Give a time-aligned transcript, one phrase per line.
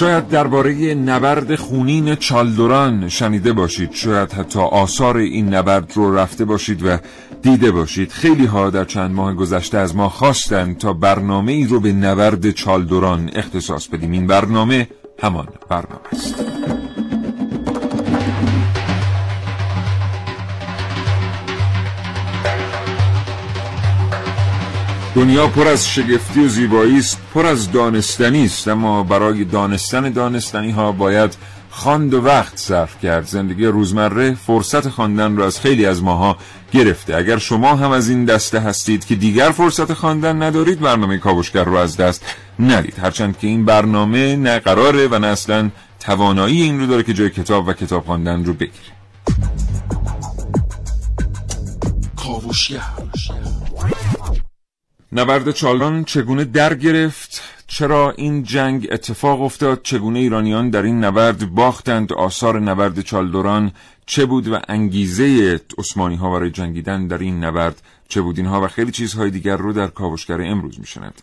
[0.00, 3.92] شاید درباره نبرد خونین چالدوران شنیده باشید.
[3.92, 6.98] شاید حتی آثار این نبرد رو رفته باشید و
[7.42, 8.10] دیده باشید.
[8.10, 12.50] خیلی ها در چند ماه گذشته از ما خواستند تا برنامه ای رو به نبرد
[12.50, 14.12] چالدوران اختصاص بدیم.
[14.12, 14.88] این برنامه
[15.22, 16.34] همان برنامه است.
[25.14, 30.70] دنیا پر از شگفتی و زیبایی است پر از دانستنی است اما برای دانستن دانستنی
[30.70, 31.36] ها باید
[31.70, 33.26] خواند و وقت صرف کرد.
[33.26, 36.36] زندگی روزمره فرصت خواندن را از خیلی از ماها
[36.72, 37.16] گرفته.
[37.16, 41.76] اگر شما هم از این دسته هستید که دیگر فرصت خواندن ندارید برنامه کاوشگر رو
[41.76, 42.24] از دست
[42.58, 42.98] ندید.
[42.98, 47.30] هرچند که این برنامه نه قراره و نه اصلا توانایی این رو داره که جای
[47.30, 48.94] کتاب و کتاب خواندن رو بگیره.
[52.16, 52.80] کاوشگر.
[55.12, 61.54] نبرد چالان چگونه در گرفت؟ چرا این جنگ اتفاق افتاد؟ چگونه ایرانیان در این نبرد
[61.54, 63.72] باختند؟ آثار نبرد چالدوران
[64.06, 68.68] چه بود و انگیزه عثمانی ها برای جنگیدن در این نبرد چه بود؟ اینها و
[68.68, 71.22] خیلی چیزهای دیگر رو در کاوشگر امروز میشنند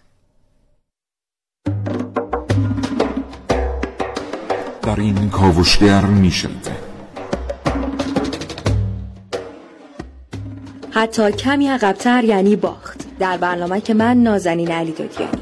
[4.82, 6.78] در این کاوشگر میشنده
[10.92, 12.97] حتی کمی عقبتر یعنی باخت.
[13.20, 15.42] در برنامه که من نازنین علی دادیانی.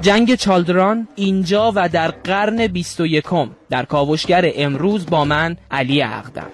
[0.00, 3.24] جنگ چالدران اینجا و در قرن 21
[3.70, 6.50] در کاوشگر امروز با من علی عقدم.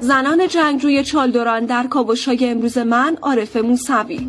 [0.00, 4.28] زنان جنگجوی چالدران در کاوشهای امروز من عارف موسوی.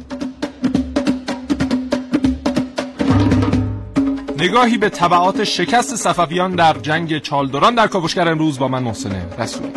[4.41, 9.72] نگاهی به طبعات شکست صفویان در جنگ چالدوران در کاوشگر امروز با من محسنه رسولی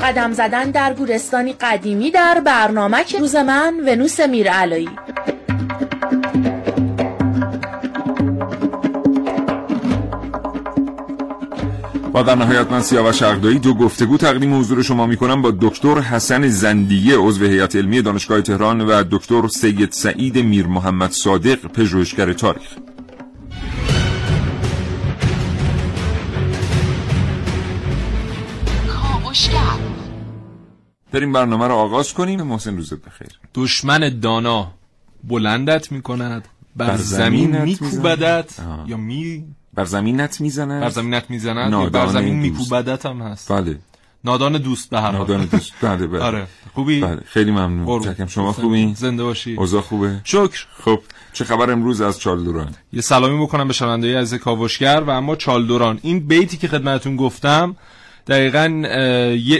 [0.00, 4.88] قدم زدن در گورستانی قدیمی در برنامه که روز من ونوس میرعلایی.
[12.14, 15.98] و در نهایت من سیاوش عقدایی دو گفتگو تقدیم حضور شما می کنم با دکتر
[16.00, 22.32] حسن زندیه عضو هیئت علمی دانشگاه تهران و دکتر سید سعید میر محمد صادق پژوهشگر
[22.32, 22.74] تاریخ.
[31.12, 32.42] بریم برنامه رو آغاز کنیم.
[32.42, 33.28] محسن روزت بخیر.
[33.54, 34.74] دشمن دانا
[35.24, 38.54] بلندت می کند بر, زمین میکوبدت
[38.86, 39.44] یا می
[39.74, 43.52] بر زمینت می‌زند بر زمینت می‌زند بر زمین میکوبدت هم هست.
[43.52, 43.78] بله.
[44.24, 45.72] نادان دوست به هر نادان دوست.
[45.82, 46.20] بله بله.
[46.20, 46.46] آره.
[46.74, 47.20] خوبی؟ بله.
[47.26, 48.02] خیلی ممنون.
[48.02, 49.54] چکم شما خوبی؟ زنده باشی.
[49.56, 50.66] اوضاع خوبه؟ شکر.
[50.84, 51.00] خب
[51.32, 55.98] چه خبر امروز از چالدوران یه سلامی بکنم به شنونده از کاوشگر و اما چالدوران
[56.02, 57.76] این بیتی که خدمتتون گفتم
[58.26, 58.68] دقیقا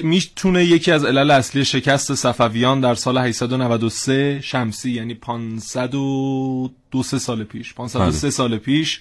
[0.03, 7.75] می‌تونه یکی از علل اصلی شکست صفویان در سال 893 شمسی یعنی 502 سال پیش.
[7.75, 9.01] 503 سال پیش.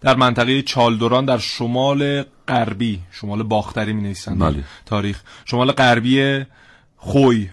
[0.00, 4.64] در منطقه چالدوران در شمال غربی شمال باختری می نویسن بله.
[4.86, 5.20] تاریخ.
[5.44, 6.44] شمال غربی
[6.96, 7.48] خوی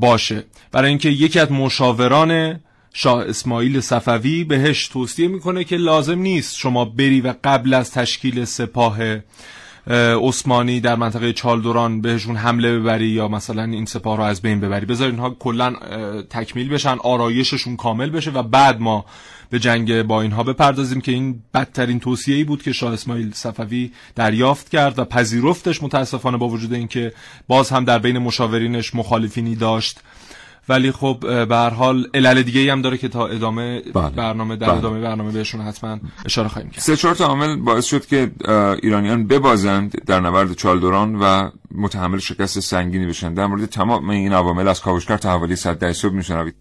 [0.00, 0.44] باشه.
[0.72, 2.60] برای اینکه یکی از مشاوران
[2.92, 8.44] شاه اسماعیل صفوی بهش توصیه می‌کنه که لازم نیست شما بری و قبل از تشکیل
[8.44, 8.98] سپاه
[10.22, 14.86] عثمانی در منطقه چالدوران بهشون حمله ببری یا مثلا این سپاه رو از بین ببری.
[14.86, 15.74] بذار اینها کلا
[16.30, 19.04] تکمیل بشن آرایششون کامل بشه و بعد ما
[19.50, 24.68] به جنگ با اینها بپردازیم که این بدترین توصیه‌ای بود که شاه اسماعیل صفوی دریافت
[24.68, 27.12] کرد و پذیرفتش متاسفانه با وجود اینکه
[27.48, 30.00] باز هم در بین مشاورینش مخالفینی داشت.
[30.68, 31.16] ولی خب
[31.48, 34.10] به هر حال علل دیگه هم داره که تا ادامه بله.
[34.10, 34.76] برنامه در بله.
[34.76, 36.80] ادامه برنامه بهشون حتما اشاره خواهیم کرد.
[36.80, 38.30] سه چهار تا عامل باعث شد که
[38.82, 43.34] ایرانیان ببازند در نبرد چالدوران و متحمل شکست سنگینی بشن.
[43.34, 46.54] در مورد تمام این عوامل از کاوشگر تا حوالی صد ده صبح میشنوید.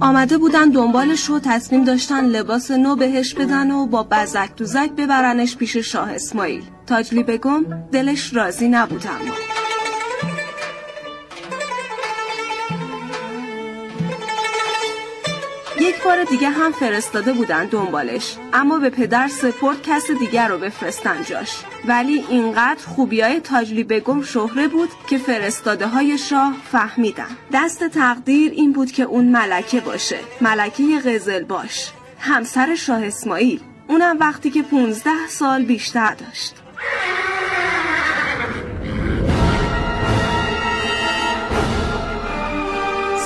[0.00, 5.56] آمده بودن دنبالش رو تصمیم داشتن لباس نو بهش بدن و با بزک دوزک ببرنش
[5.56, 6.62] پیش شاه اسماعیل.
[6.86, 9.34] تاجلی بگم دلش راضی نبود اما.
[15.84, 18.36] یک بار دیگه هم فرستاده بودن دنبالش.
[18.52, 21.50] اما به پدر سپورت کس دیگر رو بفرستن جاش.
[21.88, 27.36] ولی اینقدر خوبیای تاجلی بگم شهره بود که فرستاده های شاه فهمیدن.
[27.52, 30.18] دست تقدیر این بود که اون ملکه باشه.
[30.40, 31.90] ملکه قزل باش.
[32.18, 33.60] همسر شاه اسماعیل.
[33.88, 36.54] اونم وقتی که 15 سال بیشتر داشت.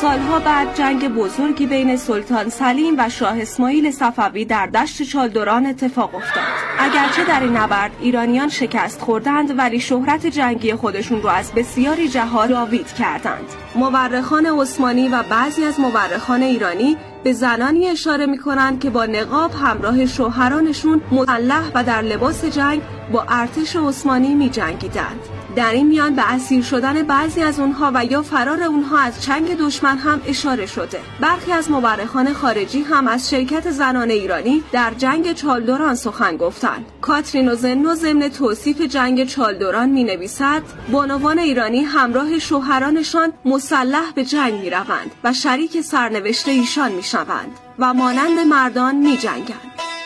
[0.01, 6.15] سالها بعد جنگ بزرگی بین سلطان سلیم و شاه اسماعیل صفوی در دشت چالدوران اتفاق
[6.15, 6.45] افتاد
[6.79, 12.51] اگرچه در این نبرد ایرانیان شکست خوردند ولی شهرت جنگی خودشون رو از بسیاری جهات
[12.51, 18.91] جاوید کردند مورخان عثمانی و بعضی از مورخان ایرانی به زنانی اشاره می کنند که
[18.91, 25.38] با نقاب همراه شوهرانشون مسلح و در لباس جنگ با ارتش عثمانی می جنگیدند.
[25.59, 29.57] در این میان به اسیر شدن بعضی از اونها و یا فرار اونها از چنگ
[29.59, 35.33] دشمن هم اشاره شده برخی از مورخان خارجی هم از شرکت زنان ایرانی در جنگ
[35.33, 37.55] چالدوران سخن گفتند کاترین و
[37.95, 40.63] ضمن توصیف جنگ چالدوران می نویسد
[40.93, 47.51] بانوان ایرانی همراه شوهرانشان مسلح به جنگ می روند و شریک سرنوشت ایشان می شوند
[47.79, 49.98] و مانند مردان می جنگند.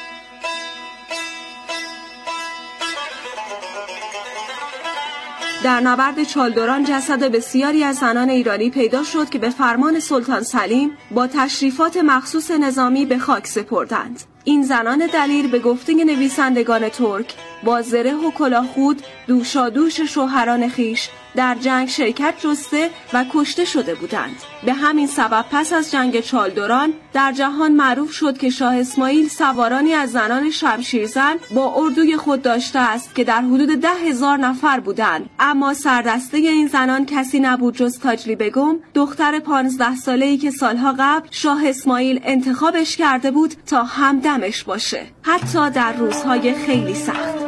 [5.62, 10.90] در نبرد چالدوران جسد بسیاری از زنان ایرانی پیدا شد که به فرمان سلطان سلیم
[11.10, 14.20] با تشریفات مخصوص نظامی به خاک سپردند.
[14.44, 21.54] این زنان دلیر به گفته نویسندگان ترک با زره و کلاهخود دوشادوش شوهران خیش در
[21.54, 24.36] جنگ شرکت جسته و کشته شده بودند.
[24.66, 29.92] به همین سبب پس از جنگ چالدوران در جهان معروف شد که شاه اسماعیل سوارانی
[29.92, 35.30] از زنان شمشیرزن با اردوی خود داشته است که در حدود ده هزار نفر بودند.
[35.38, 40.94] اما سردسته این زنان کسی نبود جز تاجلی بگم دختر پانزده ساله ای که سالها
[40.98, 45.06] قبل شاه اسماعیل انتخابش کرده بود تا همدمش باشه.
[45.22, 47.41] حتی در روزهای خیلی سخت.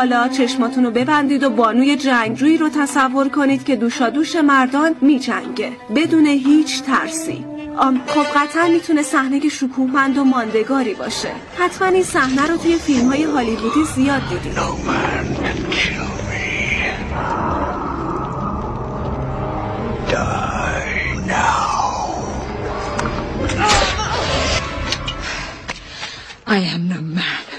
[0.00, 5.72] حالا چشماتون رو ببندید و بانوی جنگجویی رو تصور کنید که دوشادوش مردان میجنگه.
[5.96, 7.44] بدون هیچ ترسی.
[7.76, 11.28] آم خب قطعا می‌تونه صحنه شکوهمند و ماندگاری باشه.
[11.58, 14.58] حتما این صحنه رو توی فیلم های هالیوودی زیاد دیدید.
[26.46, 27.49] I am no man.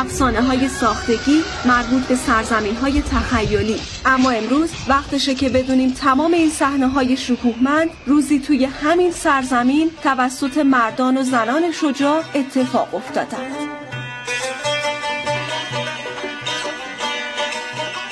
[0.00, 3.76] افسانه های ساختگی مربوط به سرزمین های تخیلی.
[4.06, 10.58] اما امروز وقتشه که بدونیم تمام این صحنه های شکوهمند روزی توی همین سرزمین توسط
[10.58, 13.68] مردان و زنان شجاع اتفاق افتادند.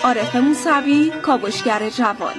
[0.04, 2.34] عارف موسوی کاوشگر جوان.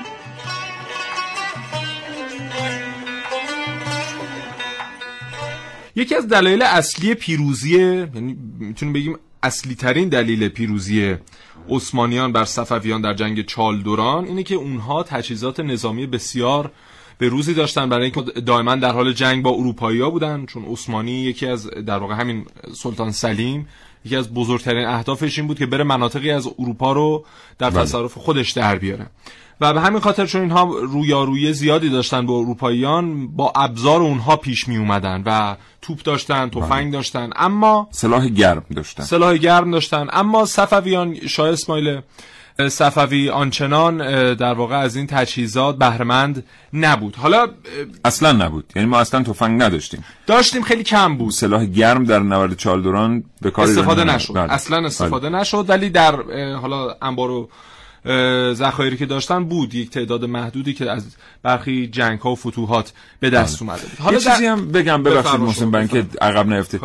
[5.95, 7.77] یکی از دلایل اصلی پیروزی
[8.15, 11.15] یعنی می‌تونیم بگیم اصلی ترین دلیل پیروزی
[11.69, 16.71] عثمانیان بر صفویان در جنگ چالدوران اینه که اونها تجهیزات نظامی بسیار
[17.17, 21.11] به روزی داشتن برای اینکه دائما در حال جنگ با اروپایی ها بودن چون عثمانی
[21.11, 23.67] یکی از در واقع همین سلطان سلیم
[24.05, 27.25] یکی از بزرگترین اهدافش این بود که بره مناطقی از اروپا رو
[27.57, 27.81] در بله.
[27.81, 29.07] تصرف خودش در بیاره
[29.61, 34.67] و به همین خاطر چون اینها رویارویی زیادی داشتن با اروپاییان با ابزار اونها پیش
[34.67, 36.91] می اومدن و توپ داشتن تفنگ بله.
[36.91, 37.29] داشتن.
[37.35, 39.03] اما سلاح گرم داشتن.
[39.03, 40.07] سلاح گرم داشتن.
[40.11, 42.01] اما صفویان شاه اسماعیل
[42.67, 43.97] صفوی آنچنان
[44.33, 47.15] در واقع از این تجهیزات بهرهمند نبود.
[47.15, 47.47] حالا
[48.05, 48.73] اصلا نبود.
[48.75, 50.03] یعنی ما اصلا تفنگ نداشتیم.
[50.27, 51.31] داشتیم خیلی کم بود.
[51.31, 54.33] سلاح گرم در نورد چالدوران به کار استفاده نشد.
[54.33, 54.53] بله.
[54.53, 55.39] اصلا استفاده بله.
[55.39, 56.15] نشد ولی در
[56.53, 57.47] حالا انبار
[58.53, 63.29] ذخایری که داشتن بود یک تعداد محدودی که از برخی جنگ ها و فتوحات به
[63.29, 63.69] دست بله.
[63.69, 66.79] اومده حالا یه چیزی هم بگم ببخشید محسن بن که عقب نیفته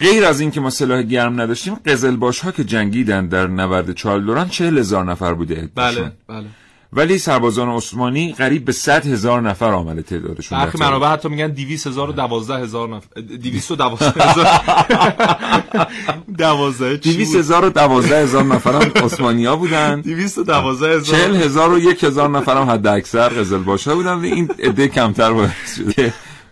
[0.00, 5.04] غیر از اینکه ما سلاح گرم نداشتیم قزلباش ها که جنگیدن در نبرد چالدوران هزار
[5.04, 5.68] نفر بوده.
[5.74, 6.46] بله بله.
[6.92, 11.86] ولی سربازان عثمانی قریب به 100 هزار نفر آمده تعدادشون برخی منابع حتی میگن 200
[11.86, 14.46] هزار و 12 هزار نفر 200 و 12 هزار.
[16.38, 21.18] 12 200 هزار و 12 هزار نفر هم عثمانی ها بودن 212 هزار.
[21.18, 24.14] 40 هزار و 1 هزار نفر هم حد اکثر قزل باشه بودن.
[24.14, 25.50] و این عده کمتر بود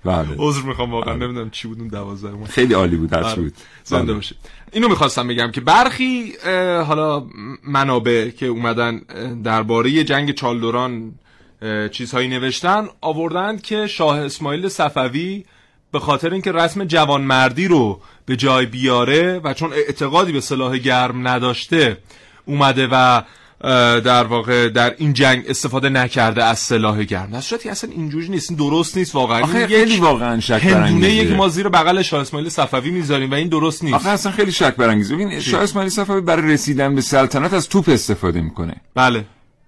[0.04, 0.28] بله.
[0.38, 3.42] عذر می‌خوام واقعا نمی‌دونم چی بود اون 12 خیلی عالی بود هر چی بله.
[3.42, 3.54] بود.
[3.84, 4.36] زنده باشه.
[4.72, 6.32] اینو می‌خواستم بگم که برخی
[6.86, 7.26] حالا
[7.64, 8.98] منابع که اومدن
[9.44, 11.14] درباره جنگ چالدوران
[11.90, 15.44] چیزهایی نوشتن آوردند که شاه اسماعیل صفوی
[15.92, 21.28] به خاطر اینکه رسم جوانمردی رو به جای بیاره و چون اعتقادی به سلاح گرم
[21.28, 21.98] نداشته
[22.44, 23.22] اومده و
[24.04, 27.30] در واقع در این جنگ استفاده نکرده از سلاح گرم.
[27.30, 28.50] در صورتی اصلا اینجوری نیست.
[28.50, 29.42] این درست نیست واقعا.
[29.42, 31.10] آخه خیلی واقعا شک برانگیزه.
[31.10, 33.94] یک ما زیر بغل شاه اسماعیل صفوی می‌ذاریم و این درست نیست.
[33.94, 35.14] آخه اصلا خیلی شک برانگیزه.
[35.14, 38.76] ببین شاه اسماعیل صفوی برای رسیدن به سلطنت از توپ استفاده می‌کنه.
[38.94, 39.24] بله.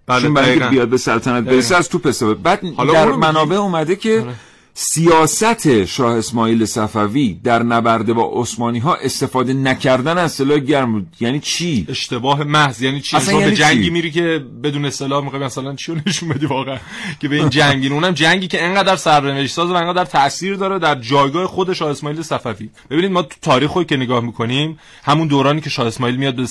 [0.06, 2.34] بله چون برای بیاد به سلطنت برسه از توپ استفاده.
[2.34, 4.34] بعد حالا در منابع اومده که آره.
[4.80, 11.06] سیاست شاه اسماعیل صفوی در نبرده با عثمانی ها استفاده نکردن از سلاح گرم بود.
[11.20, 12.82] یعنی چی؟ اشتباه محض.
[12.82, 16.28] یعنی چی؟ اصلا یعنی به جنگی چی؟ میری که بدون سلاح می‌خوای مثلا چی نشون
[16.28, 16.76] بدی واقعا؟
[17.20, 17.88] که به این جنگی.
[17.88, 22.22] اونم جنگی که انقدر سرنوشت ساز و انقدر تاثیر داره در جایگاه خود شاه اسماعیل
[22.22, 22.70] صفوی.
[22.90, 26.46] ببینید ما تو تاریخ که نگاه می‌کنیم همون دورانی که شاه اسماعیل میاد به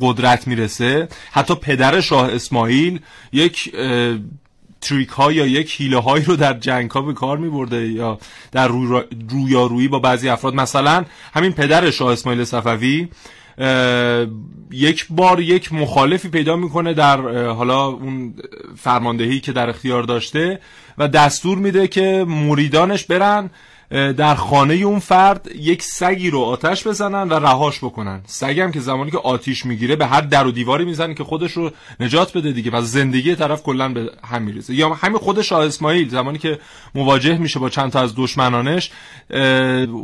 [0.00, 3.00] قدرت می‌رسه حتی پدر شاه اسماعیل
[3.32, 3.72] یک
[4.82, 8.18] تریک ها یا یک هیله هایی رو در جنگ ها به کار می برده یا
[8.52, 10.54] در رو رویارویی با بعضی افراد.
[10.54, 13.08] مثلا همین پدر شاه اسماعیل صفوی
[14.70, 18.34] یک بار یک مخالفی پیدا می‌کنه در حالا اون
[18.76, 20.60] فرماندهی که در اختیار داشته
[20.98, 23.50] و دستور میده که مریدانش برن
[23.92, 28.20] در خانه اون فرد یک سگی رو آتش بزنن و رهاش بکنن.
[28.26, 31.52] سگی هم که زمانی که آتیش می‌گیره به هر در و دیواری می‌زنه که خودش
[31.52, 31.70] رو
[32.00, 34.74] نجات بده دیگه و زندگی طرف کلا به هم میریزه.
[34.74, 36.58] یا همین خود شاه اسماعیل زمانی که
[36.94, 38.90] مواجه میشه با چند تا از دشمنانش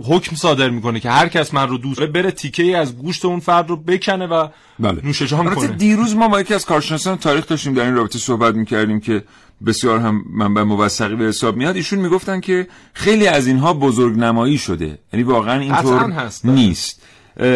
[0.04, 3.40] حکم صادر می‌کنه که هر کس من رو دوست بره تیکه ای از گوشت اون
[3.40, 5.00] فرد رو بکنه و بله.
[5.04, 5.66] نوش جان کنه.
[5.66, 9.23] دیروز ما با یکی از کارشناسان تاریخ داشتیم در این رابطه صحبت می‌کردیم که
[9.66, 11.76] بسیار هم منبع موثقی به حساب میاد.
[11.76, 14.98] ایشون می‌گفتن که خیلی از اینها بزرگ نمایی شده.
[15.12, 17.02] یعنی واقعا اینطور نیست.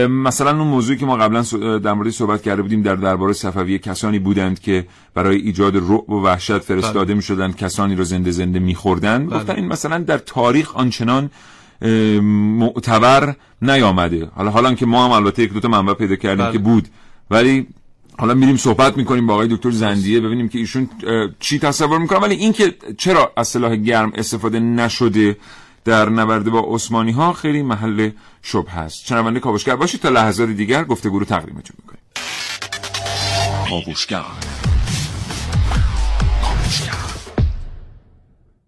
[0.09, 1.42] مثلا اون موضوعی که ما قبلا
[1.78, 6.23] در مورد صحبت کرده بودیم در درباره صفوی کسانی بودند که برای ایجاد رعب و
[6.23, 7.14] وحشت فرستاده بله.
[7.14, 9.30] می شدند کسانی رو زنده زنده میخوردند.
[9.30, 9.38] بله.
[9.38, 11.30] گفتن این مثلا در تاریخ آنچنان
[12.59, 14.28] معتبر نیامده.
[14.35, 16.52] حالا حالا که ما هم البته یک دو تا منبع پیدا کردیم بله.
[16.52, 16.88] که بود.
[17.30, 17.66] ولی
[18.19, 20.90] حالا میریم صحبت می‌کنیم با آقای دکتر زندیه ببینیم که ایشون
[21.40, 22.19] چی تصور می‌کنن.
[22.21, 25.37] ولی اینکه چرا از سلاح گرم استفاده نشده
[25.85, 28.11] در نبرد با عثمانی ها خیلی محل
[28.42, 29.04] شبه هست.
[29.04, 32.02] چنونده کاوشگر باشید تا لحظات دیگر گفتگو رو تقدیمتون می‌کنیم.
[33.69, 34.25] کاوشگر.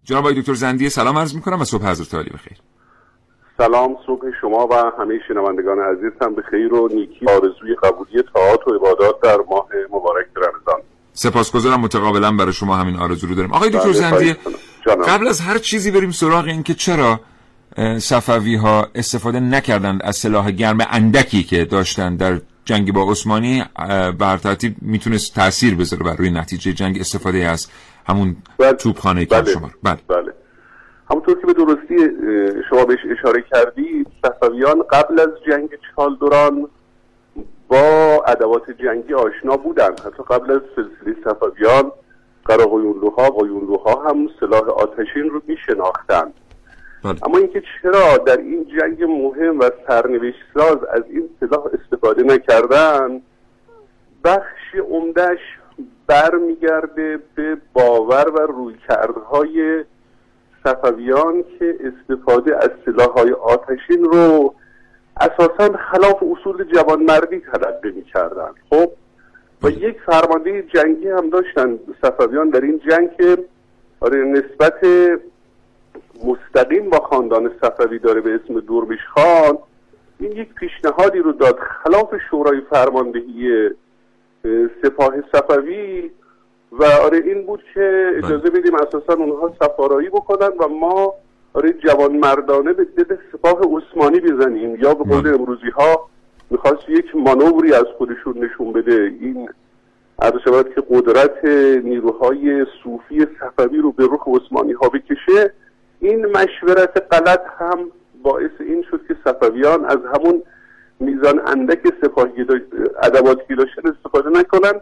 [0.03, 2.57] جناب آقای دکتر زندیه سلام عرض می‌کنم و صبح حضرت عالی بخیر.
[3.57, 8.67] سلام صبح شما و همه شنوندگان عزیز هم به خیر و نیکی آرزوی قبولی طاعات
[8.67, 10.81] و عبادات در ماه مبارک رمضان
[11.13, 14.35] سپاسگزارم متقابلا برای شما همین آرزو رو داریم آقای دکتر بله، زندی
[15.07, 17.19] قبل از هر چیزی بریم سراغ این که چرا
[17.97, 23.63] صفوی ها استفاده نکردند از سلاح گرم اندکی که داشتن در جنگ با عثمانی
[24.19, 27.67] بر ترتیب می‌تونست تاثیر بذاره بر روی نتیجه جنگ استفاده از
[28.07, 28.73] همون بله.
[28.73, 29.53] توپخانه بله.
[29.53, 29.99] شما بله.
[30.07, 30.33] بله.
[31.09, 31.95] همونطور که به درستی
[32.69, 36.67] شما بهش اشاره کردید صفویان قبل از جنگ چالدوران
[37.67, 41.91] با ادوات جنگی آشنا بودند حتی قبل از سلسله صفویان
[42.45, 46.33] قراقیونلوها قیونلوها هم سلاح آتشین رو می شناختند
[47.03, 47.25] بله.
[47.25, 53.21] اما اینکه چرا در این جنگ مهم و سرنوشت ساز از این سلاح استفاده نکردن
[54.23, 55.39] بخش عمدهش
[56.07, 59.83] برمیگرده به باور و رویکردهای
[60.65, 62.69] صفویان که استفاده از
[63.15, 64.53] های آتشین رو
[65.21, 68.51] اساسا خلاف اصول جوانمردی تلقی می‌کردن.
[68.69, 68.91] خب
[69.63, 73.37] و یک فرمانده جنگی هم داشتن صفویان در این جنگ که
[73.99, 74.73] آره نسبت
[76.25, 79.57] مستقیم با خاندان صفوی داره به اسم دوربیش خان
[80.19, 81.59] این یک پیشنهادی رو داد.
[81.59, 83.69] خلاف شورای فرماندهی
[84.81, 86.11] سپاه صفوی
[86.71, 91.13] و آره این بود که اجازه بدیم اساسا اونها سفارایی بکنن و ما
[91.53, 94.75] آره جوان مردانه به دل سپاه عثمانی بزنیم.
[94.75, 96.09] یا به قول امروزی ها
[96.49, 99.13] می‌خواست یک مانوری از خودشون نشون بده.
[99.19, 99.49] این
[100.19, 101.45] عرض شود که قدرت
[101.83, 105.53] نیروهای صوفی صفوی رو به رخ عثمانی ها بکشه.
[105.99, 107.91] این مشورت غلط هم
[108.23, 110.43] باعث این شد که صفویان از همون
[110.99, 112.45] میزان اندک سپاهی
[113.03, 114.81] ادواتی داشتن استفاده نکنن.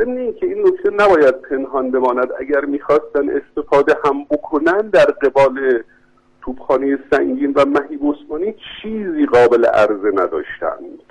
[0.00, 2.28] ضمن اینکه این نکته نباید پنهان بماند.
[2.40, 5.82] اگر می‌خواستن استفاده هم بکنن در قبال
[6.42, 11.02] توپخانه سنگین و مهیب عثمانی چیزی قابل عرضه نداشتند.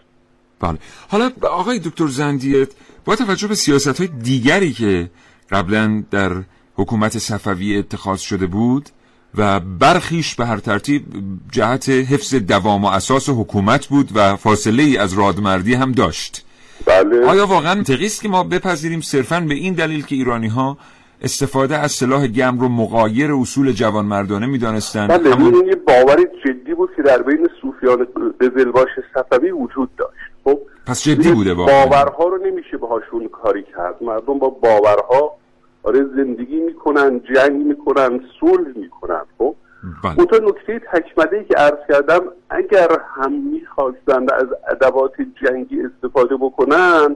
[0.59, 0.77] بله.
[1.09, 2.69] حالا آقای دکتر زندیت
[3.05, 5.09] با توجه به سیاست های دیگری که
[5.51, 6.31] قبلا در
[6.75, 8.89] حکومت صفوی اتخاذ شده بود
[9.35, 11.03] و برخیش به هر ترتیب
[11.51, 16.45] جهت حفظ دوام و اساس حکومت بود و فاصله ای از رادمردی هم داشت.
[16.85, 17.25] بله.
[17.25, 20.77] آیا واقعا منطقی که ما بپذیریم صرفا به این دلیل که ایرانی ها
[21.21, 26.73] استفاده از سلاح گرم رو مقایر اصول جوانمردانه می‌دانستند؟ بله همون این یه باوری جدی
[26.73, 28.07] بود که در بین صوفیان
[28.41, 30.13] قزلباش صفوی وجود داشت.
[30.43, 31.85] خب پس جدی بوده واقعا.
[31.85, 33.95] باورها رو نمیشه باهاشون کاری کرد.
[34.01, 35.37] مردم با باورها
[35.83, 39.21] آره زندگی می‌کنن جنگ می‌کنن صلح می‌کنن.
[39.37, 39.55] خب
[40.03, 40.19] بله.
[40.19, 47.15] اون نکته تکمله که عرض کردم اگر هم می‌خواستند از ادوات جنگی استفاده بکنن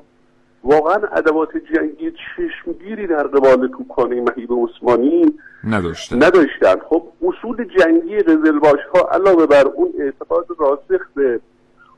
[0.63, 8.79] واقعا ادوات جنگی چشمگیری در قبال توپخانه مهیب عثمانی نداشتن نداشتن خب اصول جنگی قزلباش
[8.95, 11.39] ها علاوه بر اون اعتقاد راسخ به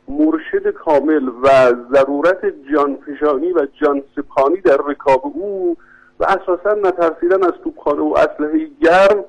[0.07, 2.41] مرشد کامل و ضرورت
[2.73, 5.77] جانفشانی و جانسپانی در رکاب او
[6.19, 9.23] و اساسا نترسیدن از توپخانه و اسلحه گرم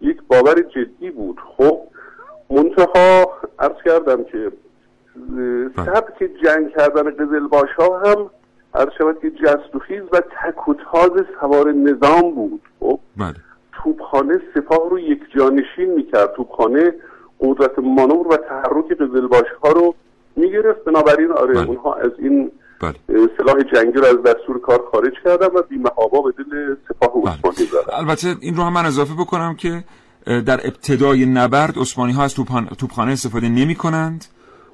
[0.00, 1.38] یک باور جدی بود.
[1.56, 1.80] خب
[2.50, 4.52] منتها عرض کردم که
[5.16, 5.70] بله.
[5.86, 8.30] سبک جنگ کردن قزلباش ها هم
[8.74, 12.62] عرض شود که جست و خیز و تک و تاز سوار نظام بود.
[12.80, 13.34] خب بله.
[13.72, 16.32] توپخانه سپاه رو یک جانشین می‌کرد.
[16.32, 16.94] توپخانه
[17.40, 19.94] قدرت مانور و تحرک قزلباش ها رو
[20.36, 20.84] می‌گرفت.
[20.84, 21.68] بنابراین آره بله.
[21.68, 22.52] اونها از این
[23.36, 27.32] سلاح جنگی رو از دستور کار خارج کردن و بیمهابا به دل سپاه بله.
[27.32, 29.84] عثمانی زدن البته این رو هم من اضافه بکنم که
[30.26, 32.34] در ابتدای نبرد عثمانی ها از
[32.78, 34.24] توپخانه استفاده نمی کنند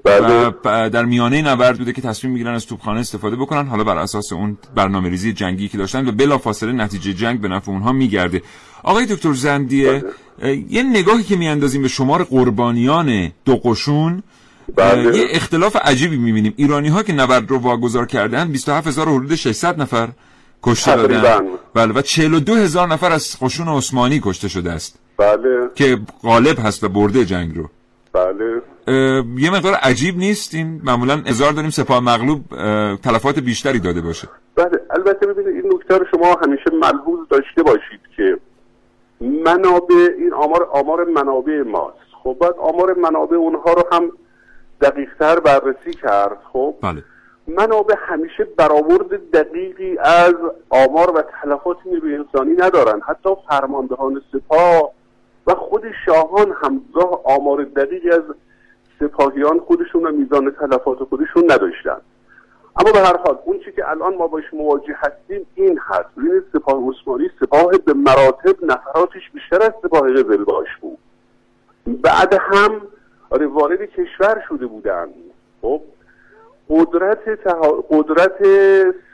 [0.05, 0.53] بله.
[0.65, 3.67] و در میانه نبرد بوده که تصمیم می‌گیرن از توپخانه استفاده بکنن.
[3.67, 7.73] حالا بر اساس اون برنامه ریزی جنگی که داشتن و بلافاصله نتیجه جنگ به نفع
[7.73, 8.43] اونها میگرده.
[8.83, 10.05] آقای دکتر زندیه
[10.43, 14.23] اه، یه نگاهی که میاندازیم به شمار قربانیان دو قشون
[14.75, 15.19] بله.
[15.19, 16.55] یه اختلاف عجیبی می‌بینیم.
[16.57, 20.09] ایرانی ها که نبرد رو واگذار کردن 27000 حدود 600 نفر
[20.63, 21.49] کشته دادن.
[21.75, 24.99] بله و 42 هزار نفر از قشون عثمانی کشته شده است.
[25.17, 25.71] بله.
[25.75, 27.69] که غالب هست و برده جنگ رو.
[28.13, 28.63] بله.
[29.39, 32.41] یه مقدار عجیب نیست این؟ معمولا هزار داریم سپاه مغلوب
[32.97, 34.29] تلفات بیشتری داده باشه.
[34.57, 38.37] بله البته ببینید این نکته رو شما همیشه ملحوظ داشته باشید که
[39.21, 41.97] منابع این آمار آمار منابع ماست.
[42.23, 44.11] خب باید آمار منابع اونها رو هم
[44.81, 47.03] دقیقتر بررسی کرد خب؟ بله.
[47.49, 50.35] منابع همیشه برآورد دقیقی از
[50.71, 53.01] آمار و تلفات نیروی انسانی ندارن.
[53.01, 54.93] حتی فرماندهان سپاه
[55.47, 58.23] و خود شاهان همگاه آمار دقیقی از
[59.01, 62.01] سپاهیان خودشون و میزان تلفات خودشون نداشتن.
[62.77, 66.09] اما به هر حال اون چی که الان ما باش مواجه هستیم این هست.
[66.17, 70.99] ببینید سپاه عثمانی سپاه به مراتب نفراتش بیشتر از سپاه قزلباش بود.
[71.87, 72.81] بعد هم
[73.31, 75.07] آره وارد کشور شده بودن
[75.63, 75.81] خب
[76.71, 77.85] قدرت تها...
[77.91, 78.39] قدرت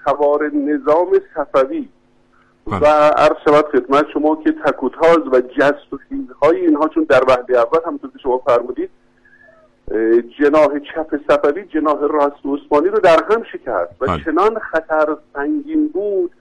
[0.05, 1.89] سوار نظام صفوی
[2.67, 2.81] بله.
[2.81, 7.59] و عرض شود خدمت شما که تکوتاز و جست و خیزهای اینها چون در وحده
[7.59, 8.91] اول همونطور که شما فرمودید
[9.91, 14.25] اه، جناح چپ صفوی جناح راست عثمانی رو در هم شکست و بله.
[14.25, 16.33] چنان خطر سنگین بود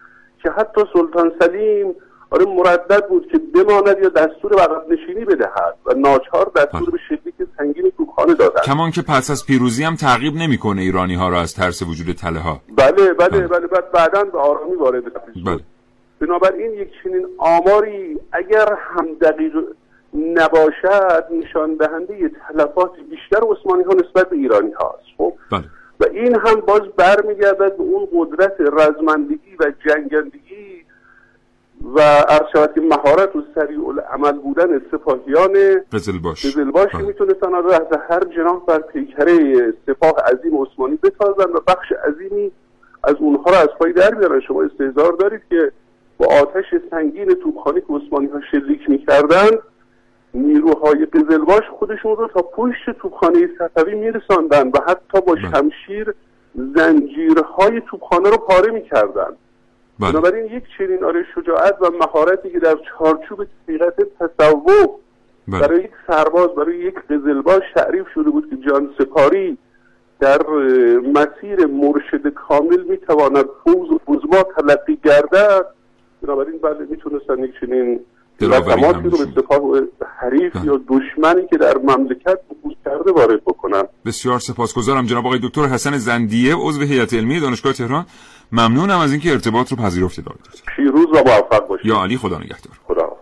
[0.44, 1.96] که حتی سلطان سلیم
[2.32, 6.92] آره مردد بود که بماند یا دستور عقب نشینی بدهد و ناچار دستور بله.
[6.92, 8.64] به شکلی که سنگین توپخانه دادند.
[8.64, 12.40] کمان که پس از پیروزی هم تعقیب نمی‌کنه ایرانی ها را از ترس وجود تله
[12.40, 13.14] ها بله بله.
[13.14, 13.48] بله.
[13.48, 13.68] بله.
[13.68, 15.46] بعد بعدا به آرامی وارد شد.
[15.46, 15.60] بله.
[16.20, 19.54] بنابراین یک چنین آماری اگر هم دقیق
[20.14, 25.64] نباشد نشان دهنده تلفات بیشتر عثمانی ها نسبت به ایرانی هاست خب؟ بله.
[26.00, 30.81] و این هم باز برمیگردد به اون قدرت رزمندگی و جنگندگی
[31.96, 35.54] و عرض شود که مهارت و سریع العمل بودن سپاهیان
[35.94, 37.02] قزل باش قزلباش بله.
[37.04, 42.52] می‌تونستن از هر جناح بر پیکره سپاه عظیم عثمانی بتازن و بخش عظیمی
[43.04, 45.72] از اونها رو از پای در بیارن شما استهزار دارید که
[46.18, 49.50] با آتش سنگین توپخانه که عثمانی ها شلیک می‌کردن
[50.34, 55.52] نیروهای قزلباش خودشون رو تا پشت توپخانه صفوی میرساندن و حتی با بله.
[55.52, 56.14] شمشیر
[56.76, 59.36] زنجیرهای توپخانه رو پاره می‌کردن
[60.02, 60.12] بله.
[60.12, 64.90] بنابراین یک چنین آره شجاعت و مهارتی که در چارچوب حقیقت تصوف
[65.48, 65.62] بله.
[65.62, 69.58] برای یک سرباز برای یک قزلباش تعریف شده بود که جان سپاری
[70.20, 70.42] در
[71.14, 75.66] مسیر مرشد کامل می‌تواند فوز و فوزما تلقی گردد.
[76.22, 78.00] بنابراین بله می‌تونستن یک چنین
[78.46, 79.18] لطماتی هم رو.
[79.18, 79.60] سپاه
[80.22, 80.66] حریف بله.
[80.66, 85.98] یا دشمنی که در مملکت نفوذ کرده وارد بکنن بسیار سپاسگزارم جناب آقای دکتر حسن
[85.98, 88.06] زندیه عضو هیئت علمی دانشگاه تهران
[88.52, 92.38] ممنونم از اینکه ارتباط رو پذیرفتید آقای دکتر پیروز و موفق باشید یا علی خدا
[92.38, 93.18] نگهدار خدا.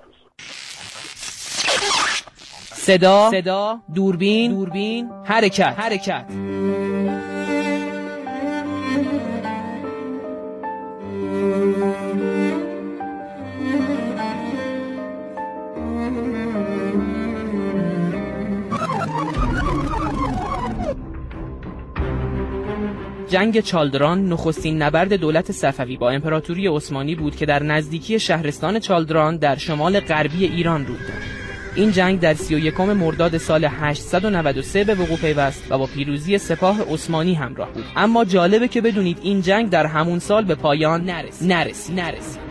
[2.73, 6.25] صدا صدا دوربین دوربین حرکت حرکت
[23.29, 29.37] جنگ چالدران نخستین نبرد دولت صفوی با امپراتوری عثمانی بود که در نزدیکی شهرستان چالدران
[29.37, 31.39] در شمال غربی ایران روی داد.
[31.75, 37.33] این جنگ در 31 مرداد سال 893 به وقوع پیوست و با پیروزی سپاه عثمانی
[37.33, 37.85] همراه بود.
[37.95, 41.51] اما جالبه که بدونید این جنگ در همون سال به پایان نرسید.
[41.51, 41.99] نرسید.
[41.99, 42.49] نرسید.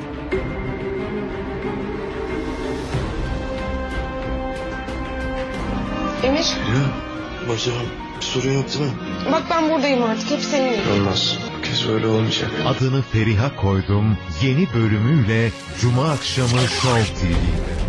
[6.22, 7.86] Emir, Ya bacağım
[8.34, 9.07] değil mi?
[9.32, 10.30] Bak ben buradayım artık.
[10.30, 10.80] Hep seninle.
[10.92, 11.38] Olmaz.
[11.58, 12.50] Bu kez öyle olmayacak.
[12.66, 17.88] Adını Feriha koydum yeni bölümüyle Cuma akşamı Show TV'de.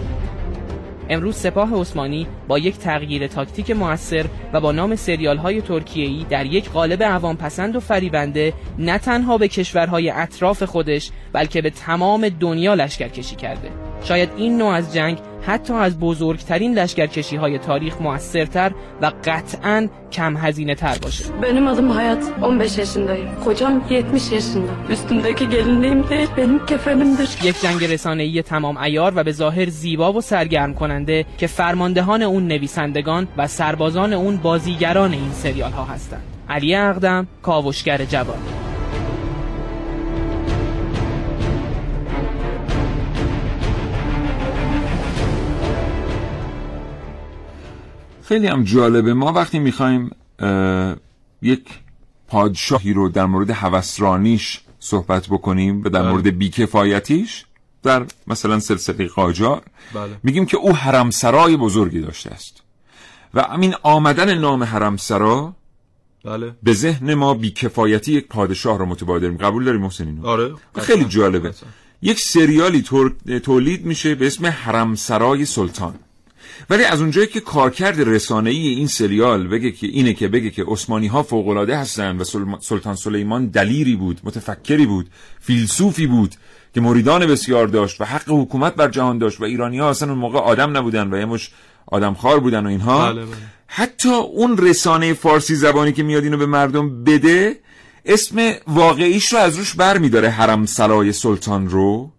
[1.09, 6.45] امروز سپاه عثمانی با یک تغییر تاکتیک موثر و با نام سریال های ترکیه‌ای در
[6.45, 12.29] یک قالب عوام پسند و فریبنده نه تنها به کشورهای اطراف خودش بلکه به تمام
[12.29, 13.69] دنیا لشکرکشی کرده
[14.03, 18.71] شاید این نوع از جنگ حتی از بزرگترین لشکرکشی های تاریخ موثرتر
[19.01, 22.23] و قطعا کم هزینه تر باشه Benim adım Hayat.
[22.41, 23.29] 15 yaşındayım.
[23.43, 24.71] Kocam 70 yaşında.
[24.89, 27.29] Üstümdeki gelinliğim değil, benim kefenimdir.
[27.43, 32.47] یک جنگ رسانه‌ای تمام ایار و به ظاهر زیبا و سرگرم کننده که فرماندهان اون
[32.47, 38.68] نویسندگان و سربازان اون بازیگران این سریال ها هستند علی اقدم کاوشگر جوان
[48.29, 49.13] خیلی هم جالبه.
[49.13, 50.09] ما وقتی می‌خوایم
[51.41, 51.65] یک
[52.27, 56.11] پادشاهی رو در مورد هوسرانیش صحبت بکنیم و در بله.
[56.11, 57.45] مورد بیکفایتیش
[57.83, 59.61] در مثلا سلسله قاجار
[59.93, 60.17] بله.
[60.23, 62.61] میگیم که او حرمسرای بزرگی داشته است.
[63.33, 65.53] و همین آمدن نام حرمسرا
[66.25, 66.55] بله.
[66.63, 70.53] به ذهن ما بیکفایتی یک پادشاه رو متبادر قبول داری محسن اینو؟ آره.
[70.75, 71.53] خیلی جالبه.
[72.01, 72.81] یک سریالی
[73.43, 75.93] تولید میشه به اسم حرمسرای سلطان.
[76.69, 81.07] ولی از اونجایی که کارکرد رسانه‌ای این سریال بگه که اینه که بگه که عثمانی
[81.07, 86.35] ها فوق‌العاده هستن و سل- سلطان سلیمان دلیری بود متفکری بود فیلسوفی بود
[86.73, 90.17] که مریدان بسیار داشت و حق حکومت بر جهان داشت و ایرانی ها اصلا اون
[90.17, 91.51] موقع آدم نبودن و یه مش
[91.87, 93.35] آدمخوار بودن و اینها بله، بله.
[93.67, 97.59] حتی اون رسانه فارسی زبانی که میاد اینو به مردم بده
[98.05, 102.11] اسم واقعیش رو از روش بر میداره حرم سرای سلطان رو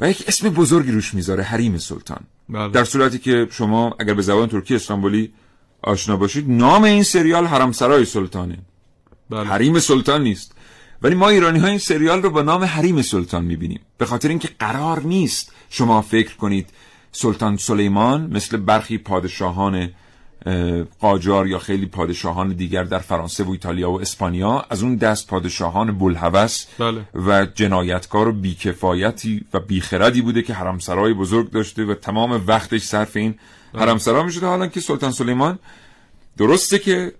[0.00, 2.68] و یک اسم بزرگی روش می‌ذاره حریم سلطان بله.
[2.68, 5.32] در صورتی که شما اگر به زبان ترکی استانبولی
[5.82, 8.58] آشنا باشید نام این سریال حرم سرای سلطانه
[9.30, 9.44] بله.
[9.44, 10.54] حریم سلطان نیست
[11.02, 14.48] ولی ما ایرانی ها این سریال رو با نام حریم سلطان می‌بینیم به خاطر اینکه
[14.58, 16.70] قرار نیست شما فکر کنید
[17.12, 19.88] سلطان سلیمان مثل برخی پادشاهان اه،
[21.00, 25.98] قاجار یا خیلی پادشاهان دیگر در فرانسه و ایتالیا و اسپانیا از اون دست پادشاهان
[25.98, 27.00] بلحوث بله.
[27.14, 33.16] و جنایتکار و بیکفایتی و بیخردی بوده که حرمسرای بزرگ داشته و تمام وقتش صرف
[33.16, 33.34] این
[33.74, 34.46] حرمسرا می‌شده.
[34.46, 35.58] حالا که سلطان سلیمان
[36.38, 37.12] درسته که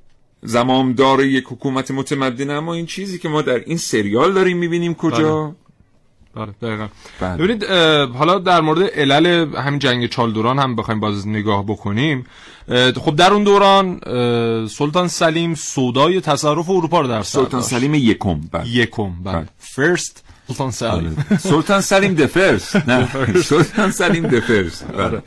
[0.43, 5.45] زمامدار یک حکومت متمدن اما این چیزی که ما در این سریال داریم می‌بینیم کجا؟
[5.45, 5.55] بله.
[6.46, 6.88] دقیقا
[7.20, 7.37] بله.
[7.37, 7.64] ببینید
[8.14, 12.27] حالا در مورد علل همین جنگ چالدوران هم بخوایم باز نگاه بکنیم
[12.96, 14.01] خب در اون دوران
[14.66, 17.70] سلطان سلیم سودای تصرف اروپا رو در سر سلطان داشت.
[17.72, 18.68] سلیم یکم بله.
[18.68, 19.46] یکم بله بله.
[19.59, 21.38] فرست سلطان سلیم آره.
[21.38, 23.09] سلطان سلیم دفرس نه
[23.42, 25.22] سلطان سلیم دفرس بله.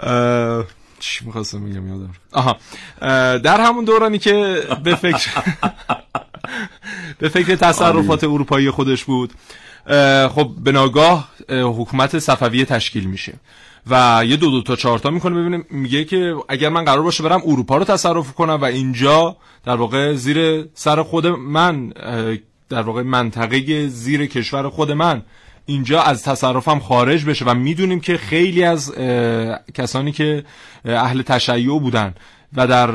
[0.00, 0.64] اه،
[1.00, 2.10] چی می‌خواستم میگم یادم.
[2.32, 2.56] آها
[3.38, 5.30] در همون دورانی که به فکر
[7.20, 9.32] به فکر تصرفات اروپایی خودش بود
[10.28, 13.34] خب به ناگاه اه، حکومت صفویه تشکیل میشه.
[13.90, 17.22] و یه دو دو تا چهار تا می‌کنه ببینیم میگه که اگر من قرار باشه
[17.22, 21.88] برم اروپا رو تصرف کنم و اینجا در واقع زیر سر خود من
[22.68, 25.22] در واقع منطقه زیر کشور خود من
[25.66, 27.44] اینجا از تصرفم خارج بشه.
[27.44, 28.92] و می‌دونیم که خیلی از
[29.74, 30.44] کسانی که
[30.84, 32.14] اه، اهل تشیع بودن
[32.56, 32.86] و در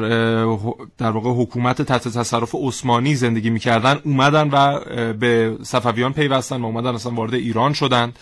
[0.97, 4.79] در واقع حکومت تحت تصرف عثمانی زندگی می‌کردن اومدن و
[5.13, 8.13] به صفویان پیوستن و اومدن اصلا وارد ایران شدن.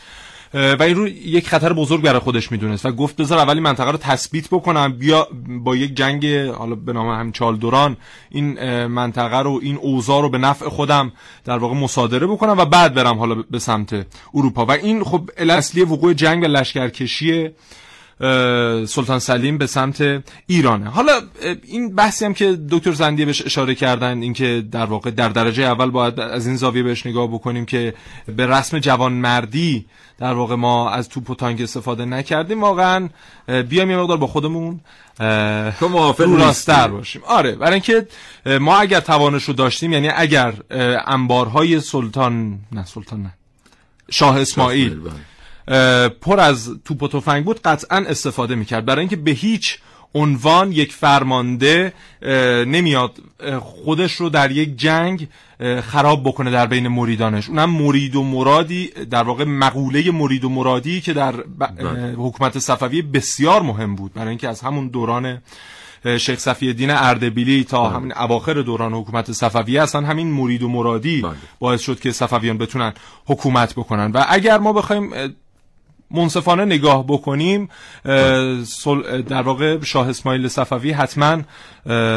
[0.53, 3.97] و این رو یک خطر بزرگ برای خودش می‌دونست و گفت بذار اولی منطقه رو
[3.97, 5.27] تثبیت بکنم بیا
[5.63, 7.97] با یک جنگ حالا به نام هم چالدوران
[8.29, 11.11] این منطقه رو این اوضاع رو به نفع خودم
[11.45, 14.65] در واقع مصادره بکنم و بعد برم حالا به سمت اروپا.
[14.65, 17.49] و این خب اصلی وقوع جنگ و لشکرکشی
[18.87, 21.21] سلطان سلیم به سمت ایرانه حالا
[21.63, 25.89] این بحثی هم که دکتر زندیه بهش اشاره کردن اینکه در واقع در درجه اول
[25.89, 27.93] باید از این زاویه بهش نگاه بکنیم که
[28.35, 29.85] به رسم جوانمردی
[30.19, 33.09] در واقع ما از توپ و تانک استفاده نکردیم واقعا
[33.69, 34.79] بیایم یه مقدار با خودمون
[35.79, 38.07] تو موافق راستر؟ باشیم آره برای اینکه
[38.59, 40.53] ما اگر توانش رو داشتیم یعنی اگر
[41.07, 43.33] انبارهای سلطان نه سلطان نه
[44.11, 45.13] شاه اسماعیل بله.
[46.21, 49.79] پر از توپ و تفنگ بود قطعا استفاده می‌کرد برای اینکه به هیچ
[50.15, 51.93] عنوان یک فرمانده
[52.67, 53.11] نمیاد
[53.59, 55.27] خودش رو در یک جنگ
[55.83, 61.01] خراب بکنه در بین مریدانش اونم مرید و مرادی در واقع مقوله مرید و مرادی
[61.01, 62.13] که در بله.
[62.17, 65.41] حکومت صفوی بسیار مهم بود برای اینکه از همون دوران
[66.17, 67.95] شیخ صفی الدین اردبیلی تا بله.
[67.95, 71.33] همین اواخر دوران حکومت صفویه اصلا همین مرید و مرادی بله.
[71.59, 72.93] باعث شد که صفویان بتونن
[73.25, 75.09] حکومت بکنن و اگر ما بخوایم
[76.11, 77.69] منصفانه نگاه بکنیم
[79.27, 81.41] در واقع شاه اسماعیل صفوی حتما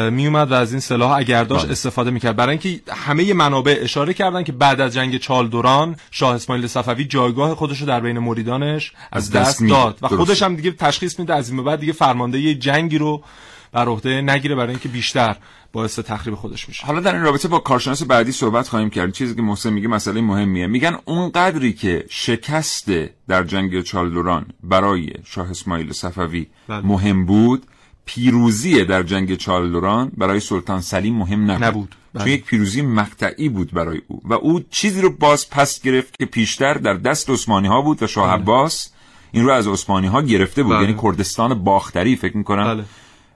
[0.09, 1.71] می اومد و از این سلاح اگر داشت بله.
[1.71, 6.67] استفاده می‌کرد برای اینکه همه منابع اشاره کردن که بعد از جنگ چالدوران شاه اسماعیل
[6.67, 9.63] صفوی جایگاه خودش رو در بین مریدانش از دست.
[9.69, 10.07] داد و.
[10.07, 13.23] خودش هم دیگه تشخیص میده از این بعد دیگه فرمانده یه جنگی رو
[13.71, 15.37] بر عهده نگیره برای اینکه بیشتر
[15.73, 19.35] باعث تخریب خودش میشه حالا در این رابطه با کارشناس بعدی صحبت خواهیم کرد چیزی
[19.35, 22.91] که محسن میگه مسئله مهمیه میگن اون قدری که شکست
[23.27, 26.85] در جنگ چالدوران برای شاه اسماعیل صفوی بله.
[26.85, 27.65] مهم بود
[28.05, 31.95] پیروزی در جنگ چالدوران برای سلطان سلیم مهم نبود, نبود.
[32.13, 32.23] بله.
[32.23, 36.25] چون یک پیروزی مقطعی بود برای او و او چیزی رو باز پس گرفت که
[36.25, 38.89] پیشتر در دست عثمانی ها بود و شاه عباس
[39.31, 40.81] این رو از عثمانی ها گرفته بود بله.
[40.81, 42.83] یعنی کردستان باختری فکر می‌کنم بله.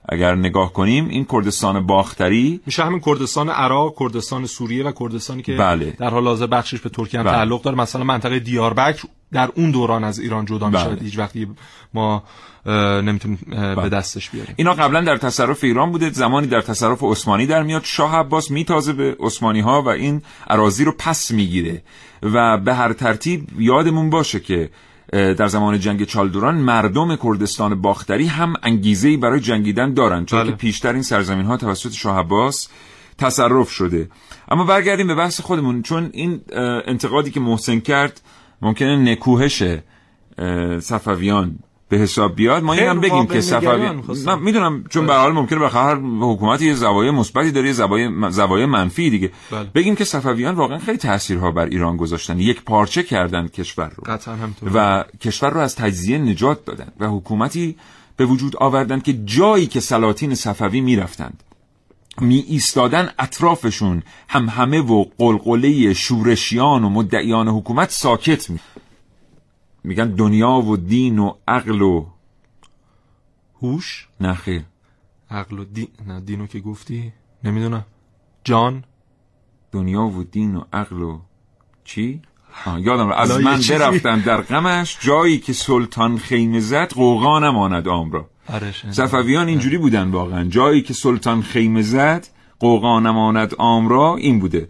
[0.08, 5.56] اگر نگاه کنیم این کردستان باختری میشه همین کردستان عراق، کردستان سوریه و کردستانی که
[5.56, 5.96] بله.
[5.98, 7.34] در حال حاضر بخشش به ترکیه هم بله.
[7.34, 10.98] تعلق داره مثلا منطقه دیاربکر در اون دوران از ایران جدا بله.
[11.00, 11.48] هیچ وقتی
[11.94, 12.22] ما
[13.02, 13.88] نمی‌تونیم اه، به بله.
[13.88, 18.16] دستش بیاریم اینا قبلا در تصرف ایران بوده زمانی در تصرف عثمانی در میاد شاه
[18.16, 21.82] عباس میتازه به عثمانی ها و این اراضی رو پس می‌گیره
[22.22, 24.70] و به هر ترتیب یادمون باشه که
[25.12, 30.50] در زمان جنگ چالدوران مردم کردستان باختری هم انگیزه برای جنگیدن دارن چون بله.
[30.50, 32.68] که پیشتر این سرزمین ها توسط شاه عباس
[33.18, 34.08] تصرف شده
[34.48, 36.40] اما برگردیم به بحث خودمون چون این
[36.86, 38.20] انتقادی که محسن کرد
[38.62, 39.62] ممکنه نکوهش
[40.80, 41.58] صفویان
[41.88, 43.40] به حساب بیاد ما این خیر، هم بگیم که
[44.06, 44.30] خواستم.
[44.30, 47.72] نه می‌دونم چون به هر حال ممکنه به هر حکومت یه زوایای مثبتی داره یه
[47.72, 49.70] زوایای زوایای منفی دیگه بله.
[49.74, 54.34] بگیم که صفویان واقعا خیلی تاثیرها بر ایران گذاشتن یک پارچه کردن کشور رو قطعا
[54.34, 57.76] همینطور و کشور رو از تجزیه نجات دادن و حکومتی
[58.16, 61.42] به وجود آوردن که جایی که سلاطین صفوی می‌رفتند
[62.20, 68.58] می ایستادن اطرافشون هم همه و قلقله شورشیان و مدعیان حکومت ساکت می
[69.86, 72.06] میگن دنیا و دین و عقل و
[73.62, 74.62] هوش؟ نه خیر.
[75.30, 77.12] عقل و دین نه دینو که گفتی؟
[77.44, 77.84] نمی‌دونم.
[78.44, 78.84] جان؟
[79.72, 81.20] دنیا و دین و عقل و
[81.84, 82.22] چی؟
[82.66, 83.10] آه، یادم.
[83.10, 88.30] از من برفتن در غمش جایی که سلطان خیمه زد قوقا نماند عام را.
[88.48, 88.72] آره،.
[88.90, 90.44] صفویان اینجوری بودن واقعا.
[90.44, 94.68] جایی که سلطان خیمه زد قوقا نماند عام را این بوده.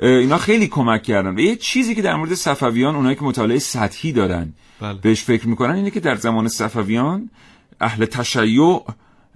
[0.00, 4.12] اینا خیلی کمک کردن و یه چیزی که در مورد صفویان اونایی که مطالعه سطحی
[4.12, 4.94] دارن بله.
[4.94, 7.30] بهش فکر می‌کنن اینه که در زمان صفویان
[7.80, 8.80] اهل تشیع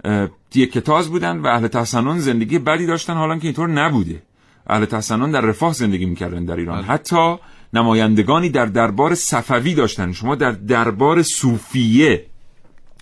[0.05, 4.23] اه، کتاز بودن و اهل تسنن زندگی بدی داشتن حالا که اینطور نبوده
[4.67, 6.87] اهل تسنن در رفاه زندگی می‌کردن در ایران بله.
[6.87, 7.35] حتی
[7.73, 12.25] نمایندگانی در دربار صفوی داشتن شما در دربار صوفیه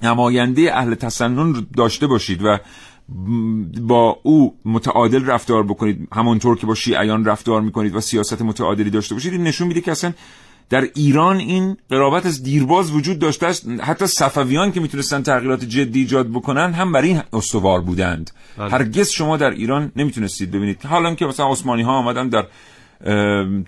[0.04, 2.58] نماینده اهل تسنن داشته باشید و
[3.82, 9.16] با او متعادل رفتار بکنید همانطور که با شیعیان رفتار می‌کنید و سیاست متعادلی داشته
[9.16, 10.14] باشید این نشون میده که اصلا
[10.70, 13.70] در ایران این قرابت از دیرباز وجود داشته است.
[13.82, 18.32] حتی صفویان که می‌تونستن تغییرات جدی ایجاد بکنن هم برای این استوار بودند.
[18.58, 18.70] بله.
[18.70, 20.86] هرگز شما در ایران نمی‌تونستید ببینید.
[20.86, 22.46] حالا که مثلا عثمانی ها آمدن در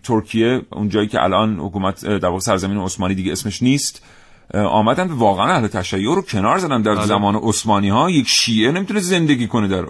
[0.03, 4.03] ترکیه اون جایی که الان حکومت در واقع سرزمین عثمانی دیگه اسمش نیست.
[4.53, 7.05] آمدن واقعا اهل تشیع رو کنار زدن در بله.
[7.05, 9.85] زمان عثمانی ها یک شیعه نمی‌تونه زندگی کنه در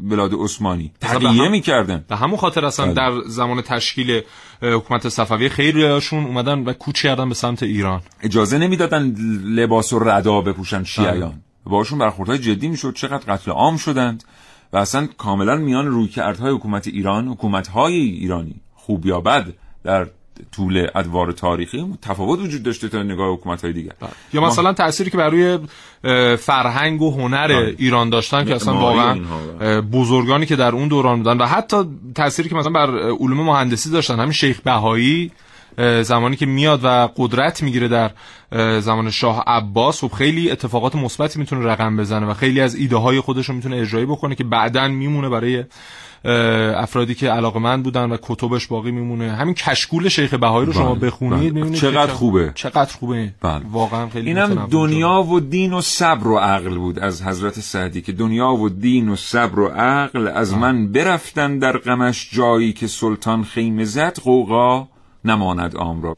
[0.00, 2.94] بلاد عثمانی تقیه هم- می‌کردن به همون خاطر اصلا بله.
[2.94, 4.20] در زمان تشکیل
[4.62, 9.98] حکومت صفوی خیلی هاشون اومدن و کوچ کردن به سمت ایران اجازه نمی‌دادن لباس و
[9.98, 10.84] ردا بپوشن بله.
[10.86, 14.24] شیعیان باشون برخوردهای جدی می‌شد چقدر قتل عام شدند
[14.72, 19.46] و اصلا کاملا میان رویکردهای حکومت ایران حکومتهای ایرانی خوب یا بد
[19.84, 20.06] در
[20.52, 23.92] طول ادوار تاریخی تفاوت وجود داشته تا نگاه حکومت‌های دیگر
[24.32, 25.58] یا ما- مثلا تأثیری که بر روی
[26.36, 27.74] فرهنگ و هنر بله.
[27.78, 29.14] ایران داشتن که اصلا واقعا
[29.58, 29.80] بله.
[29.80, 31.76] بزرگانی که در اون دوران بودن و حتی
[32.14, 35.30] تأثیری که مثلا بر علوم مهندسی داشتن همین شیخ بهایی
[36.02, 38.10] زمانی که میاد و قدرت می‌گیره در
[38.80, 43.20] زمان شاه عباس خب خیلی اتفاقات مثبتی می‌تونه رقم بزنه و خیلی از ایده های
[43.20, 45.64] خودش رو می‌تونه اجرایی بکنه که بعدا میمونه برای
[46.24, 51.06] افرادی که علاقمند بودن و کتبش باقی میمونه همین کشکول شیخ بهایی رو شما بله،
[51.06, 51.50] بخونید بله.
[51.50, 52.52] می‌بینید چقدر خوبه.
[52.54, 53.62] چقدر خوبه بله.
[53.70, 58.12] واقعا خیلی اینم دنیا و دین و صبر و عقل بود از حضرت سعدی که
[58.12, 63.44] دنیا و دین و صبر و عقل از من برفتن در غمش جایی که سلطان
[63.44, 64.88] خیمه زد قوقا
[65.24, 66.16] نماند عام را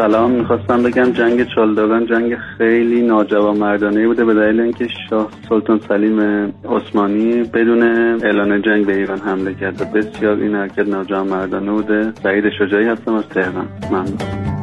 [0.00, 0.30] سلام.
[0.30, 6.20] می‌خواستم بگم جنگ چالداران جنگ خیلی ناجوان مردانه بوده به دلیل اینکه شاه سلطان سلیم
[6.64, 7.82] عثمانی بدون
[8.24, 12.12] اعلان جنگ به ایران حمله کرده بسیار این حرکت ناجوان مردانه بوده.
[12.22, 13.68] سعید شجاعی هستم از تهران.
[13.90, 14.59] ممنون.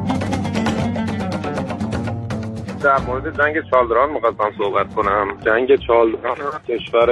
[2.88, 5.38] در مورد جنگ چالدران می‌خواستم صحبت کنم.
[5.46, 7.08] جنگ چالدران کشور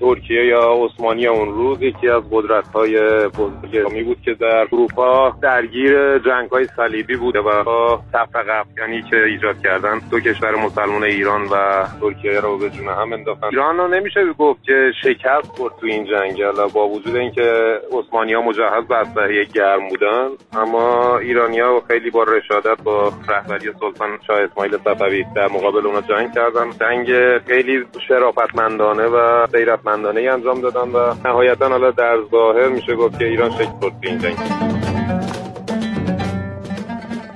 [0.00, 2.96] ترکیه یا عثمانی اون روز یکی از قدرت های
[3.28, 9.16] بزرگی بود که در اروپا درگیر جنگ های صلیبی بوده و با تفرق افغانی که
[9.16, 10.00] ایجاد کردن.
[10.10, 13.46] دو کشور مسلمان ایران و ترکیه رو به جون هم انداختن.
[13.46, 18.42] ایران رو نمیشه گفت که شکست خورد تو این جنگ با وجود اینکه عثمانی ها
[18.42, 24.78] مجهز به اسلحه گرم بودن اما ایرانیا خیلی با رشادت با رهبری سلطان شاه اسماعیل
[24.84, 26.70] صفوی در مقابل اونا جنگ کردن.
[26.80, 33.24] جنگ خیلی شرافتمندانه و غیرتمندانه انجام دادن و نهایتا حالا در ظاهر میشه گفت که
[33.24, 34.36] ایران شکل خورد این جنگ.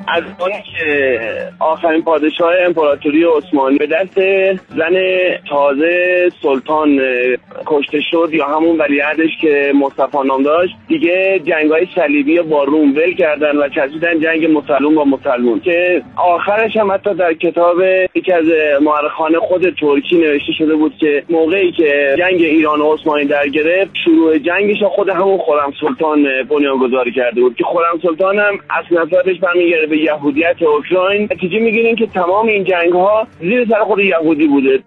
[0.09, 1.29] از آنی که
[1.61, 4.21] آخرین پادشاه امپراتوری عثمانی به دست
[4.69, 4.95] زن
[5.49, 7.01] تازه سلطان
[7.67, 12.97] کشته شد یا همون ولیعهدش که مصطفی نام داشت دیگه جنگ های صلیبی با روم
[12.97, 15.61] ول کردن و چسبیدن جنگ مسلمون با مسلمون.
[15.61, 17.77] که آخرش هم حتی در کتاب
[18.15, 18.45] یکی از
[18.81, 23.91] مورخان خود ترکی نوشته شده بود که موقعی که جنگ ایران و عثمانی در گرفت
[24.05, 27.57] شروع جنگش خود همون خرم سلطان بنیانگذاری کرده بود.
[27.57, 32.65] که خرم سلطان هم از نفرتش برمیگرده به یهودیت اوکراین نتیجه می‌گیریم که تمام این
[32.65, 34.83] جنگ ها زیر سر خود یهودی بوده.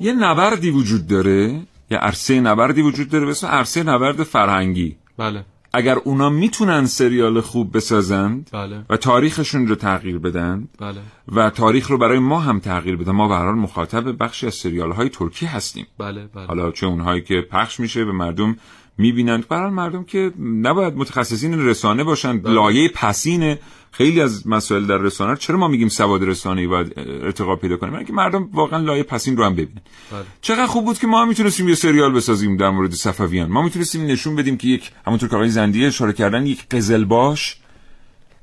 [0.00, 4.96] یه نبردی وجود داره؟ یه عرصه نبردی وجود داره به اسم عرصه نبرد فرهنگی.
[5.18, 5.44] بله.
[5.74, 8.84] اگر اونا می‌تونن سریال خوب بسازند بله.
[8.90, 11.00] و تاریخشون رو تغییر بدن بله.
[11.32, 14.92] و تاریخ رو برای ما هم تغییر بدن ما به هر مخاطب بخشی از سریال
[14.92, 16.46] های ترکی هستیم بله بله.
[16.46, 18.56] حالا چه اونهایی که پخش میشه به مردم
[18.98, 22.52] می‌بینند برای مردم که نباید متخصصین رسانه باشند بله.
[22.54, 23.56] لایه پسین
[23.96, 28.12] خیلی از مسائل در رسانه چرا ما میگیم سواد رسانه‌ای باید ارتقا پیدا کنه که
[28.12, 29.80] مردم واقعا لایه پسین رو هم ببینن
[30.12, 30.24] بله.
[30.40, 34.36] چقدر خوب بود که ما می‌تونستیم یه سریال بسازیم در مورد صفویان ما می‌تونستیم نشون
[34.36, 37.56] بدیم که یک همونطور که آقای زندیه اشاره کردن یک قزلباش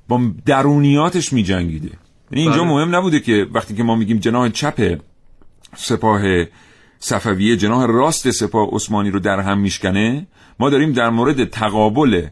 [0.07, 1.89] با درونیاتش میجنگیده
[2.31, 2.73] یعنی اینجا بله.
[2.73, 4.99] مهم نبوده که وقتی که ما میگیم جناح چپ
[5.75, 6.21] سپاه
[6.99, 10.27] صفویه جناح راست سپاه عثمانی رو در هم میشکنه
[10.59, 12.27] ما داریم در مورد تقابل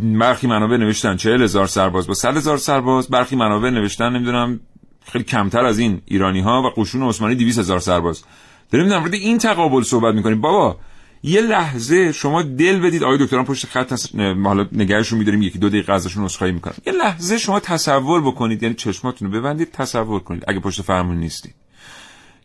[0.00, 4.60] برخی منابع نوشتن چهل هزار سرباز با صد هزار سرباز برخی منابع نوشتن نمی‌دونم
[5.04, 8.22] خیلی کمتر از این ایرانی ها و قشون عثمانی 200 هزار سرباز.
[8.70, 10.40] داریم در مورد این تقابل صحبت می‌کنیم.
[10.40, 10.76] بابا
[11.22, 15.68] یه لحظه شما دل بدید آقای دکتران پشت خط هست حالا نگهشون میداریم یکی دو
[15.68, 16.74] دقیقه ازشون عذرخواهی می‌کنم.
[16.86, 21.54] یه لحظه شما تصور بکنید یعنی چشماتون رو ببندید تصور کنید اگه پشت فرمون نیستید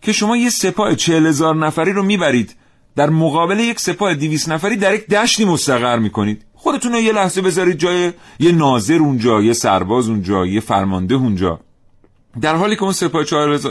[0.02, 2.56] که شما یه سپاه چهل هزار نفری رو می‌برید
[2.96, 6.46] در مقابل یک سپاه دیویس نفری در یک دشتی مستقر می‌کنید.
[6.64, 11.60] خودتون رو یه لحظه بذارید جای یه ناظر اونجا یه سرباز اونجا یه فرمانده اونجا.
[12.42, 13.24] در حالی که اون سپاه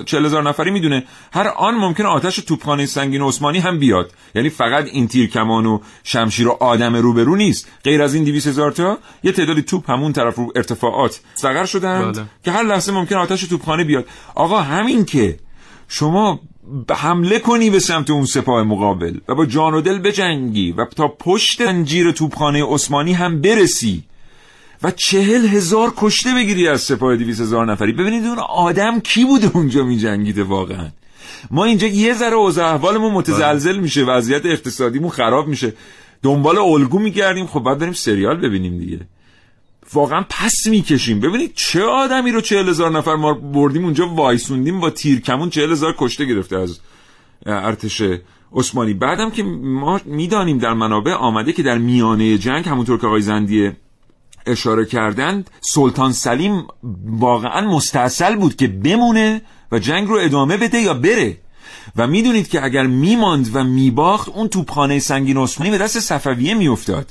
[0.04, 4.12] چهل هزار نفری می‌دونه هر آن ممکن آتش توپخانه سنگین عثمانی هم بیاد.
[4.34, 7.68] یعنی فقط این تیر کمان و شمشیر و آدم روبرو نیست.
[7.84, 12.14] غیر از این دیویس هزار تا یه تعدادی توپ همون طرف رو ارتفاعات مستقر شدند
[12.14, 12.24] بله.
[12.44, 14.06] که هر لحظه ممکن آتش توپخانه بیاد.
[14.34, 15.38] آقا همین که
[15.88, 16.40] شما
[16.90, 21.08] حمله کنی به سمت اون سپاه مقابل و با جان و دل بجنگی و تا
[21.08, 24.02] پشت انجیر توپخانه عثمانی هم برسی
[24.82, 27.92] و چهل هزار کشته بگیری از سپاه دیویس هزار نفری.
[27.92, 30.88] ببینید اون آدم کی بوده اونجا می جنگیده واقعا؟
[31.50, 35.72] ما اینجا یه ذره اوضاع احوالمون متزلزل میشه وضعیت اقتصادیمون خراب میشه.
[36.22, 37.46] دنبال الگو میگردیم.
[37.46, 39.00] خب باید بریم سریال ببینیم دیگه.
[39.94, 41.20] واقعا پس می‌کشیم.
[41.20, 45.94] ببینید چه آدمی رو چهل هزار نفر ما بردیم اونجا وایسوندیم با تیرکمون چهل هزار
[45.98, 46.80] کشته گرفته از
[47.46, 48.02] ارتش
[48.52, 48.94] عثمانی.
[48.94, 53.76] بعدم که ما می‌دانیم در منابع آمده که در میانه جنگ همونطور که آقای زندیه
[54.46, 56.66] اشاره کردند سلطان سلیم
[57.06, 61.38] واقعا مستاصل بود که بمونه و جنگ رو ادامه بده یا بره.
[61.96, 67.10] و می‌دونید که اگر میماند و میباخت اون توپخانه سنگین عثمانی به دست صفویه میافتاد.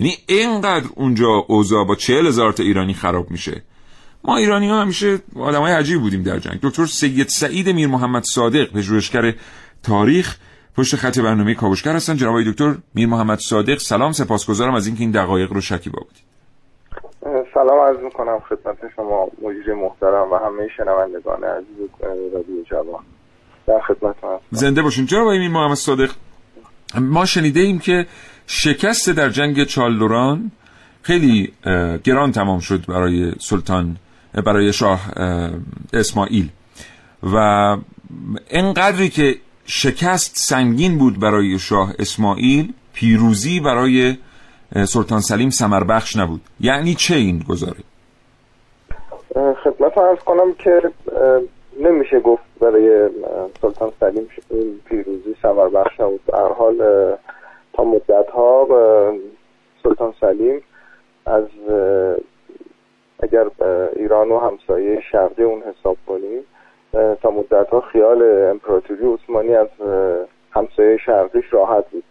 [0.00, 3.62] یعنی اینقدر اونجا اوضاع با چهل هزار تا ایرانی خراب میشه.
[4.24, 6.58] ما ایرانی ها همیشه آدم های عجیب بودیم در جنگ.
[6.62, 9.34] دکتر سید سعید میر محمد صادق پژوهشگر
[9.82, 10.36] تاریخ
[10.76, 12.16] پشت خط برنامه کاوشگر هستن.
[12.16, 16.26] جناب دکتر میر محمد صادق سلام سپاسگزارم از اینکه این دقایق رو شکیبا بودید
[17.54, 21.90] سلام عرض می‌کنم خدمت شما مجری محترم و همه شنوندگان عزیز
[22.34, 23.02] رادیو جوان.
[23.66, 24.40] در خدمتتون هستم.
[24.50, 25.06] زنده باشین.
[25.06, 26.10] جناب میر محمد صادق
[26.94, 28.06] ما شنیده ایم که
[28.46, 30.50] شکست در جنگ چالدوران
[31.02, 31.52] خیلی
[32.04, 33.96] گران تمام شد برای سلطان
[34.46, 35.00] برای شاه
[35.92, 36.48] اسماعیل.
[37.22, 37.36] و
[38.50, 39.34] اینقدری که
[39.66, 44.16] شکست سنگین بود برای شاه اسماعیل پیروزی برای
[44.84, 46.40] سلطان سلیم سمربخش نبود.
[46.60, 47.78] یعنی چه این گذاره
[49.64, 50.82] خدمت ارز کنم که
[51.80, 53.10] نمیشه گفت برای
[53.62, 54.28] سلطان سلیم
[54.84, 56.20] پیروزی سمربخش نبود.
[56.58, 56.76] حال
[57.76, 58.66] تا مدت ها
[59.82, 60.62] سلطان سلیم
[61.26, 61.44] از
[63.22, 63.46] اگر
[63.96, 66.42] ایران و همسایه شرقی اون حساب کنیم
[67.22, 69.68] تا مدت ها خیال امپراتوری عثمانی از
[70.50, 72.04] همسایه شرقیش راحت بود.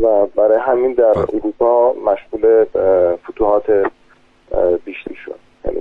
[0.00, 2.64] و برای همین در اروپا مشغول
[3.14, 3.86] فتوحات
[4.84, 5.38] بیشتری شد.
[5.64, 5.80] یعنی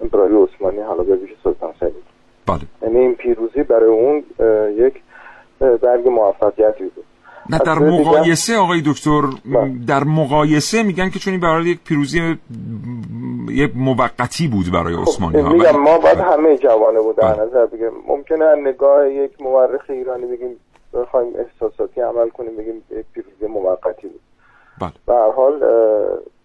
[0.00, 2.02] امپراتوری عثمانی حالا به ویژه سلطان سلیم.
[2.46, 2.60] بله.
[2.82, 4.24] یعنی این پیروزی برای اون
[4.76, 5.02] یک
[5.60, 7.04] برگ موفقیتی بود.
[7.52, 9.22] نه در مقایسه آقای دکتر
[9.86, 12.38] در مقایسه میگن که چون این برای یک پیروزی
[13.50, 17.90] یک موقتی بود برای عثمانی ها میگم ما باید همه جوانه بود در نظر بگیم
[18.08, 20.56] ممکنه نگاه یک مورخ ایرانی بگیم
[20.94, 24.20] بخوایم احساساتی عمل کنیم بگیم یک پیروزی موقتی بود.
[25.06, 25.64] به هر حال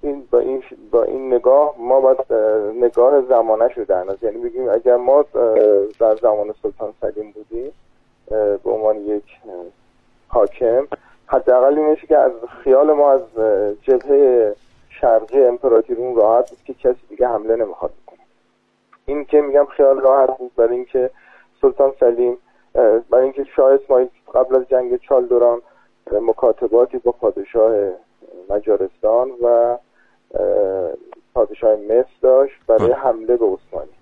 [0.01, 2.17] این با این با این نگاه ما باید
[2.83, 5.25] نگاه زمانه در نظر یعنی بگیم اگر ما
[5.99, 7.71] در زمان سلطان سلیم بودیم
[8.63, 9.23] به عنوان یک
[10.27, 10.87] حاکم
[11.27, 12.31] حداقل این که از
[12.63, 13.21] خیال ما از
[13.81, 14.55] جبهه
[14.89, 18.19] شرقی امپراتوری راحت بود که کسی دیگه حمله نمی‌خواد کنه
[19.05, 21.09] این که میگم خیال راحت بود برای اینکه
[21.61, 22.37] سلطان سلیم
[23.09, 25.61] برای اینکه شاه اسماعیل قبل از جنگ چالدوران
[26.11, 27.89] مکاتباتی با پادشاه
[28.49, 29.77] مجارستان و
[31.33, 33.96] پادشاه مصر داشت برای حمله به عثمانی.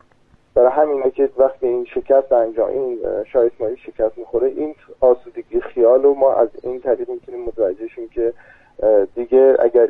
[0.55, 2.99] برای همینه که وقتی این شکست انجام این
[3.33, 8.09] شاه اسماعیل شکست می‌خوره این آسودگی خیال رو ما از این طریق می‌تونیم متوجه شیم
[8.09, 8.33] که
[9.15, 9.89] دیگه اگر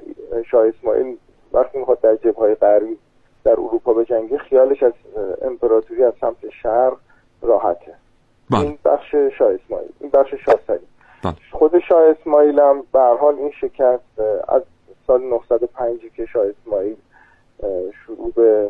[0.52, 1.18] شاه اسماعیل
[1.54, 2.98] وقتی می‌خواد در جبهه غربی
[3.44, 4.94] در اروپا به جنگی خیالش از
[5.42, 6.98] امپراتوری از سمت شرق
[7.42, 7.94] راحته.
[8.52, 8.62] بله.
[8.62, 10.88] این بخش شاه اسماعیل این بخش شاه سلیم
[11.52, 14.62] خود شاه اسماعیل هم به حال این شکست از
[15.08, 16.96] سال 905 که شاه اسماعیل
[18.06, 18.70] شروع به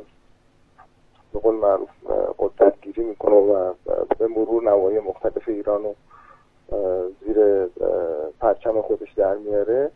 [1.35, 1.89] به قول معروف
[2.39, 3.73] قدرت گیری می‌کنه و
[4.19, 5.95] به مرور نوای مختلف ایران رو
[7.21, 7.65] زیر
[8.39, 9.91] پرچم خودش در میاره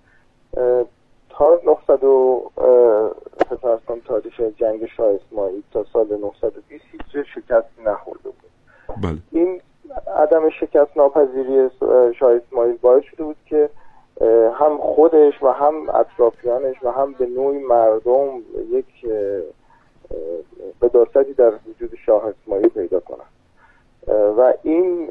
[1.30, 2.00] تا 900
[4.06, 8.52] تاریخ جنگ شاه اسماعیل تا سال 920 هیچ شکستی نخورده بود
[9.04, 9.18] بله.
[9.32, 9.62] این
[10.16, 11.70] عدم شکست ناپذیری
[12.20, 13.70] شاه اسماعیل باعث شده بود که
[14.54, 18.38] هم خودش و هم اطرافیانش و هم به نوعی مردم
[18.72, 18.86] یک
[21.06, 23.26] قداستی در وجود شاه اسماعیل پیدا کنن
[24.38, 25.08] و این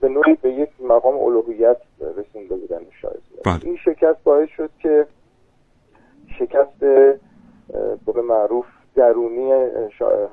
[0.00, 3.60] به نوعی به یک مقام الوهیت رسونده بودن شاه اسماعیل.
[3.64, 5.06] این شکست باعث شد که
[6.38, 6.78] شکست
[8.06, 9.52] به معروف درونی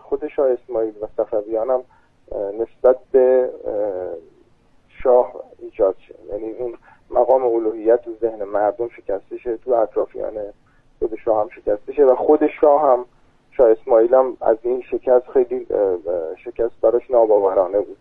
[0.01, 1.81] خود شاه اسماعیل و صفویان هم
[2.59, 3.49] نسبت به
[5.03, 6.15] شاه ایجاد شد.
[6.31, 6.73] یعنی اون
[7.09, 10.33] مقام الوهیت تو ذهن مردم شکسته شه تو اطرافیان
[10.99, 13.05] خود شاه هم شکسته شه و خود شاه هم
[13.57, 15.67] شاه اسماعیل هم از این شکست خیلی
[16.45, 17.97] شکست براش ناباورانه بود.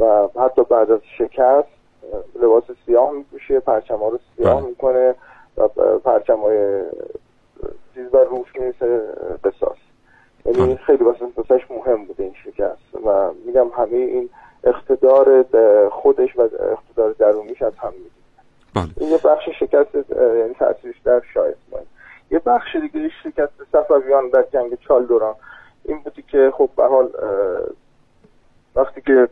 [0.00, 1.68] و حتی بعد از شکست
[2.42, 5.14] لباس سیاه میپوشه پرچم ها رو سیاه می‌کنه
[5.56, 6.82] و پرچم های
[7.94, 9.00] چیز بر روش می‌رسه
[9.44, 9.76] قصاص.
[10.46, 11.26] یعنی خیلی واسه
[11.70, 13.06] مهم بوده این شکست.
[13.06, 14.30] و میگم همه این
[14.64, 15.44] اقتدار
[15.88, 18.12] خودش و اقتدار درونیش از هم می‌دید
[19.00, 19.94] این یه بخش شکست
[20.38, 21.88] یعنی تاثیرش در شاه اسماعیل.
[22.30, 25.34] یه بخش دیگه شکست صفویان در جنگ چالدوران
[25.84, 27.10] این بودی که خب به حال
[28.76, 29.28] وقتی که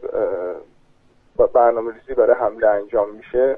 [1.55, 3.57] برنامه ریزی برای حمله انجام میشه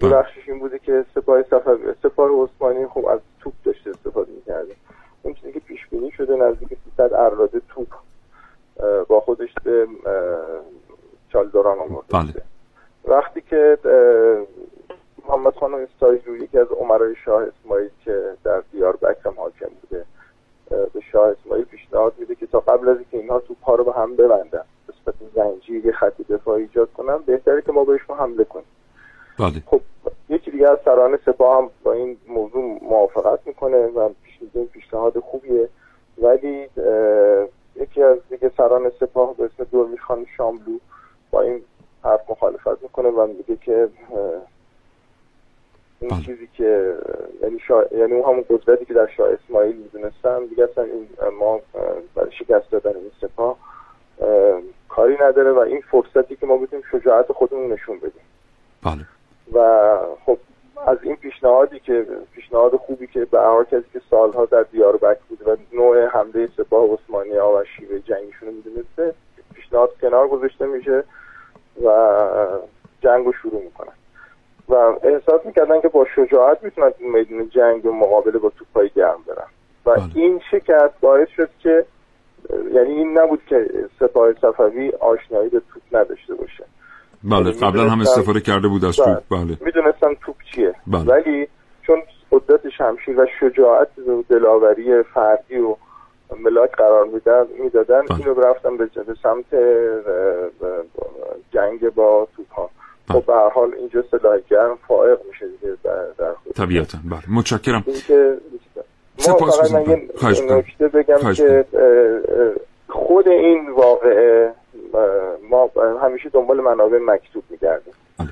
[0.00, 4.74] یه بخشش این بوده که سپاه صفوی سپاه عثمانی خب از توپ داشته استفاده می‌کرده.
[5.22, 7.88] اون چیزی که پیش بینی شده نزدیک 300 اراده توپ
[9.08, 9.86] با خودش به
[11.32, 12.42] چالدوران آورده بله.
[13.04, 13.78] وقتی که
[15.28, 20.04] محمد خان استایلو یکی از عمرای شاه اسماعیل که در دیار بکرم حاکم بوده
[20.70, 23.92] به شاه اسماعیل پیشنهاد میده که تا قبل از اینکه اینها تو پا رو به
[23.92, 28.66] هم ببندن نسبت زنجیر یه خط دفاعی ایجاد کنن بهتره که ما بهشون حمله کنیم
[29.38, 29.62] بله.
[29.66, 29.80] خب
[30.28, 35.68] یکی دیگه از سران سپاه هم با این موضوع موافقت می‌کنه و پیش پیشنهاد خوبیه
[36.18, 36.68] ولی
[37.76, 40.78] یکی از دیگه سران سپاه به اسم دورمی خان شاملو
[41.30, 41.62] با این
[42.04, 43.88] حرف مخالفت می‌کنه و میگه که
[46.02, 46.20] این بله.
[46.20, 46.94] چیزی که
[47.42, 47.84] یعنی شا...
[47.92, 51.60] یعنی اون همون قدرتی که در شاه اسماعیل می‌دونستن دیگه اصلا این ما
[52.14, 53.56] برای شکست دادن این سپاه
[54.88, 58.22] کاری نداره و این فرصتی که ما بتونیم شجاعت خودمون نشون بدیم.
[58.82, 59.06] بله.
[59.52, 60.38] و خب
[60.86, 65.18] از این پیشنهادی که پیشنهاد خوبی که به هر کسی که سالها در دیار بک
[65.28, 69.14] بوده و نوع حمله سپاه عثمانی ها و شیوه جنگیشون رو می‌دونسته
[69.54, 71.04] پیشنهاد کنار گذاشته میشه
[71.84, 72.16] و
[73.00, 73.92] جنگ رو شروع می‌کنن.
[74.68, 79.18] و احساس می‌کردن که با شجاعت می‌تونن این میدون جنگ و مقابله با توپای گرم
[79.26, 79.46] برن
[79.86, 80.02] و بله.
[80.14, 81.84] این شکست باعث شد که
[82.74, 86.64] یعنی این نبود که سپاه صفوی آشنایی به توپ نداشته باشه
[87.24, 89.58] بله یعنی قبلا هم استفاده کرده بود از توپ بله, بله.
[89.60, 91.02] می‌دونستم توپ چیه بله.
[91.02, 91.48] ولی
[91.86, 92.02] چون
[92.32, 95.76] قدرت شمشیر و شجاعت و دلاوری فردی و
[96.40, 98.18] ملاک قرار می‌دادن می‌دادن بله.
[98.18, 98.88] اینو رفتم به
[99.22, 99.54] سمت
[101.52, 102.70] جنگ با توپ ها.
[103.08, 105.76] خب به هر حال اینجا سلاح گرم فائق میشه دیگه
[106.18, 106.52] در خود.
[106.52, 106.98] طبیعتا.
[107.10, 107.38] بله.
[107.38, 107.84] متشکرم.
[109.28, 111.64] ما فقط من یه نکته بگم که
[112.88, 114.52] خود این واقعه
[115.50, 115.70] ما
[116.02, 117.94] همیشه دنبال منابع مکتوب میگردیم.
[118.18, 118.28] بله.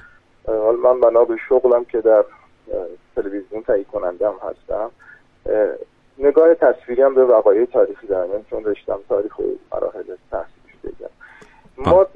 [0.47, 2.25] حالا من بنا به شغلم که در
[3.17, 4.91] تلویزیون تهیه کننده هم هستم.
[6.19, 8.45] نگاه تصویری هم به وقایع تاریخی دارم.
[8.51, 9.43] چون رشتم تاریخ و
[9.73, 11.11] مراحل تحصیل شده.
[11.87, 12.07] ما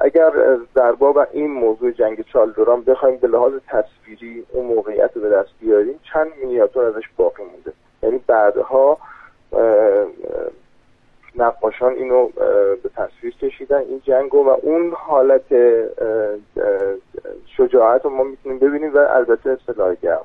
[0.00, 0.30] اگر
[0.74, 5.50] در باب این موضوع جنگ چالدوران بخوایم به لحاظ تصویری اون موقعیت رو به دست
[5.60, 7.72] بیاریم چند مینیاتور ازش باقی مونده.
[8.02, 8.98] یعنی بعدها
[11.36, 12.28] نقاشان اینو
[12.82, 15.54] به تصویر کشیدن این جنگ و اون حالت
[17.56, 20.24] شجاعت رو ما می‌تونیم ببینیم و البته اصطلاح گرم.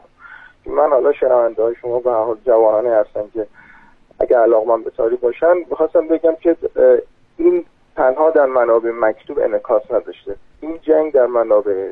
[0.66, 3.48] من حالا شنونده های شما به حال جوانانی هستن که
[4.20, 6.56] اگر علاق من به تاریخ باشن بخواستم بگم که
[7.38, 7.66] این
[7.96, 10.36] تنها در منابع مکتوب انکاس نداشته.
[10.62, 11.89] این جنگ در منابع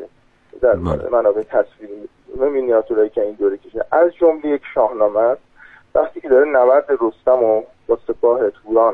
[0.61, 1.09] در بله.
[1.09, 5.37] منابع تصویری و مینیاتورایی که این دوره کشیده از جمله یک شاهنامه
[5.95, 8.93] وقتی که داره نبرد رستم و با سپاه توران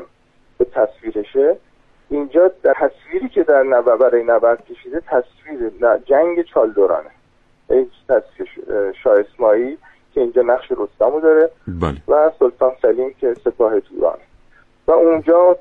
[0.58, 1.56] به تصویرشه
[2.10, 5.70] اینجا در تصویری که در نبرد برای نبرد کشیده تصویر
[6.04, 7.10] جنگ چالدورانه
[8.08, 8.48] تصویر
[9.02, 9.76] شاه اسماعیل
[10.14, 12.02] که اینجا نقش رستم داره بله.
[12.08, 14.22] و سلطان سلیم که سپاه تورانه.
[14.86, 15.56] و اونجا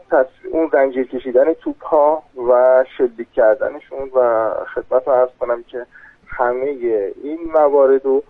[0.51, 5.85] اون زنجیر کشیدن توپ ها و شلیک کردنشون و خدمت رو ارز کنم که
[6.27, 6.65] همه
[7.23, 8.23] این موارد رو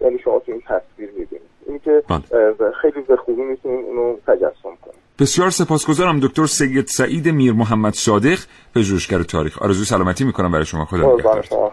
[0.00, 1.48] یعنی شما تو این تصویر می‌بینید.
[1.66, 2.72] این که بله.
[2.82, 8.38] خیلی به خوبی می‌تونیم اونو تجسم کنیم بسیار سپاسگزارم دکتر سید سعید میر محمد صادق
[8.74, 9.62] پژوهشگر تاریخ.
[9.62, 10.84] آرزو سلامتی می‌کنم برای شما.
[10.84, 11.72] خدا شما.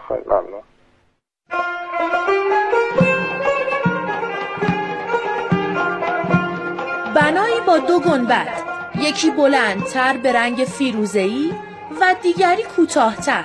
[7.78, 8.48] دو گنبد.
[9.00, 11.52] یکی بلندتر به رنگ فیروزه‌ای
[12.00, 13.44] و دیگری کوتاهتر.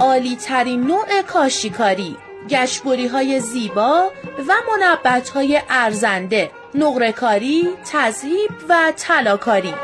[0.00, 2.16] عالی ترین نوع کاشیکاری
[2.48, 4.10] گشبوری های زیبا
[4.48, 9.74] و منبت های ارزنده نقرهکاری، تذهیب و طلاکاری.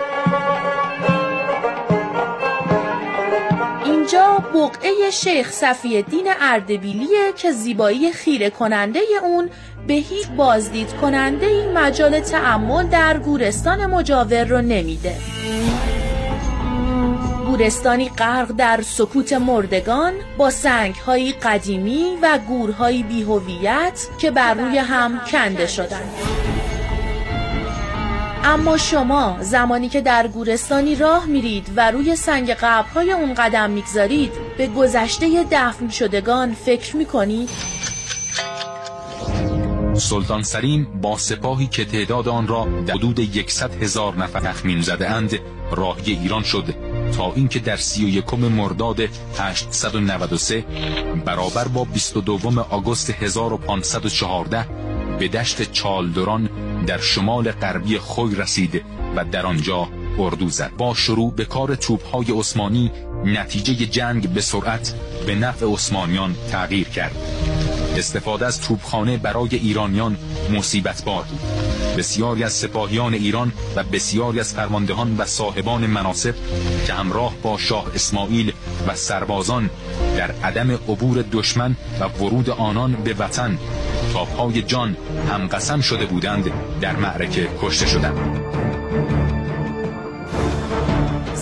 [3.85, 9.51] اینجا بقعه شیخ صفی الدین اردبیلیه که زیبایی خیره کننده اون
[9.87, 15.17] به هیچ بازدید کننده این مجال تعمل در گورستان مجاور رو نمیده
[17.47, 25.21] گورستانی غرق در سکوت مردگان با سنگهایی قدیمی و گورهایی بیهویت که بر روی هم
[25.31, 26.11] کنده شدند
[28.45, 34.33] اما شما زمانی که در گورستانی راه میرید و روی سنگ قبرهای اون قدم می‌گذارید
[34.59, 37.51] به گذشته دفن شدگان فکر می‌کنید؟
[39.97, 45.11] سلطان سلیم با سپاهی که تعداد آن را در حدود یکصد هزار نفر تخمین زده
[45.11, 45.39] اند
[45.71, 46.65] راهی ایران شد
[47.17, 49.01] تا اینکه در سی و یکم مرداد
[49.39, 50.65] 893
[51.25, 54.67] برابر با 22 آگوست 1514
[55.19, 56.49] به دشت چالدران
[56.87, 58.83] در شمال غربی خوی رسید
[59.17, 59.89] و در آنجا
[60.19, 60.73] اردو زد.
[60.79, 62.91] با شروع به کار توپهای عثمانی
[63.25, 64.95] نتیجه جنگ به سرعت
[65.27, 67.17] به نفع عثمانیان تغییر کرد.
[67.99, 70.17] استفاده از توپخانه برای ایرانیان
[70.53, 71.41] مصیبت بار بود.
[71.99, 76.35] بسیاری از سپاهیان ایران و بسیاری از فرماندهان و صاحبان مناسب
[76.87, 78.53] که همراه با شاه اسماعیل
[78.89, 79.71] و سربازان
[80.17, 83.59] در عدم عبور دشمن و ورود آنان به وطن
[84.13, 84.97] تا پای جان
[85.31, 89.34] هم قسم شده بودند در معرکه کشته شدند.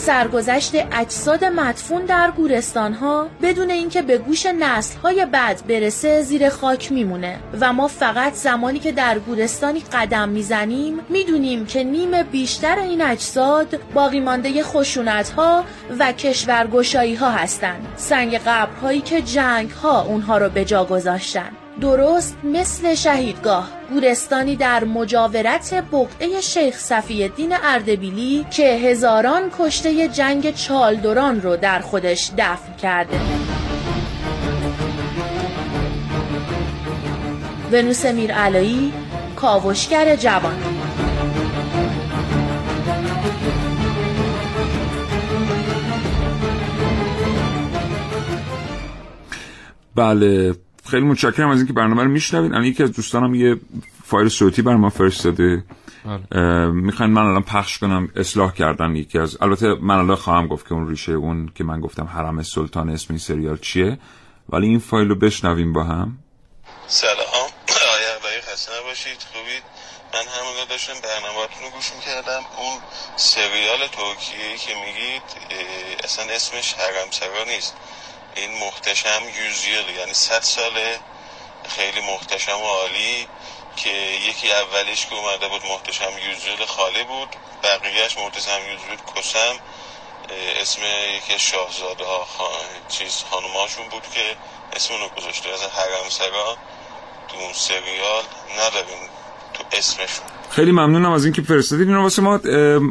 [0.06, 6.48] سرگذشت اجساد مدفون در گورستان ها بدون اینکه به گوش نسل های بعد برسه زیر
[6.48, 7.38] خاک میمونه.
[7.60, 13.80] و ما فقط زمانی که در گورستانی قدم می‌زنیم می‌دونیم که نیم بیشتر این اجساد
[13.94, 15.64] باقی مانده خشونت ها
[15.98, 17.86] و کشورگشایی ها هستند.
[17.96, 21.61] سنگ قبرهایی که جنگ ها اونها رو به جا گذاشتن.
[21.82, 30.54] درست مثل شهیدگاه گورستانی در مجاورت بقعه شیخ صفی الدین اردبیلی که هزاران کشته جنگ
[30.54, 33.20] چالدوران رو در خودش دفن کرده.
[37.72, 38.92] ونوس میرعلایی
[39.36, 40.62] کاوشگر جوان.
[49.96, 50.54] بله
[50.92, 52.52] خیلی متشکرم از اینکه برنامه رو میشنوید.
[52.52, 53.56] الان یکی از دوستانم یه
[54.04, 55.64] فایل صوتی بر ما فرستاده
[56.72, 60.74] می‌خواین من الان پخش کنم اصلاح کردن یکی از البته من الان خواهم گفت که
[60.74, 63.98] اون ریشه اون که من گفتم حرم سلطان اسم این سریال چیه.
[64.48, 66.18] ولی این فایل رو بشنویم با هم.
[66.86, 67.48] سلام.
[67.96, 69.18] آیا برای خسته نباشید.
[69.32, 69.62] خوبید؟
[70.14, 72.42] من همون داشتم برنامه‌تون رو گوش می‌کردم.
[72.58, 72.76] اون
[73.16, 75.22] سریال ترکیه که میگید
[76.04, 77.74] اصلا اسمش حرم سرا نیست.
[78.36, 80.98] این محتشم یوزیل یعنی صد ساله
[81.68, 83.26] خیلی محتشم و عالی
[83.76, 83.90] که
[84.28, 87.28] یکی اولیش که اومده بود محتشم یوزیل خالی بود
[87.62, 89.54] بقیهش محتشم یوزیل کسم.
[90.62, 90.80] اسم
[91.16, 92.60] یکی شاهزاده ها خان...
[92.88, 94.36] چیز خانوماشون بود که
[94.76, 95.48] اسم اونو گذاشته.
[95.48, 96.56] از حرم سرا
[97.28, 98.24] تو اون سریال
[98.58, 99.08] نداریم
[99.54, 100.26] تو اسمشون.
[100.50, 102.40] خیلی ممنونم از اینکه فرستادید اینو واسه ما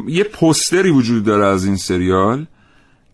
[0.08, 2.46] یه پوستری وجود داره از این سریال.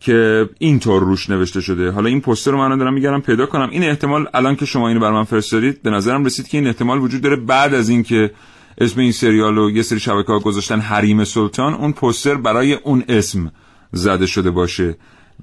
[0.01, 1.91] که اینطور روش نوشته شده.
[1.91, 3.71] حالا این پوستر رو من دارم میگردم پیدا کنم.
[3.71, 6.99] این احتمال الان که شما اینو بر من فرستادید به نظرم رسید که این احتمال
[6.99, 8.31] وجود داره بعد از اینکه
[8.79, 13.05] اسم این سریال رو یه سری شبکه ها گذاشتن حریم سلطان اون پوستر برای اون
[13.09, 13.53] اسم
[13.93, 14.97] زده شده باشه.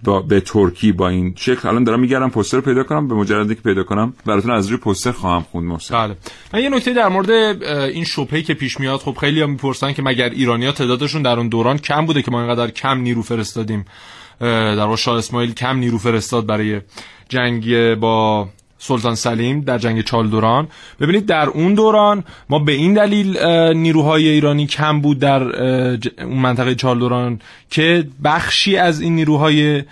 [0.03, 1.67] با به ترکی با این شکل.
[1.67, 4.13] الان دارم میگردم پوستر پیدا کنم به مجردی که پیدا کنم.
[4.25, 5.95] براتون از روی پوستر خواهم خوند محسن.
[5.95, 6.17] بله.
[6.53, 7.29] من یه نکته در مورد
[7.69, 11.47] این شبهه‌ای که پیش میاد خب خیلی هم می‌پرسن که مگر ایرانیا تعدادشون در اون
[11.47, 13.85] دوران کم بوده که ما اینقدر کم نیرو فرستادیم.
[14.39, 16.81] در واقع شاه اسماعیل کم نیرو فرستاد برای
[17.29, 20.67] جنگ با سلطان سلیم در جنگ چالدوران
[20.99, 25.43] ببینید در اون دوران ما به این دلیل نیروهای ایرانی کم بود در
[26.23, 29.83] اون منطقه چالدوران که بخشی از این نیروهای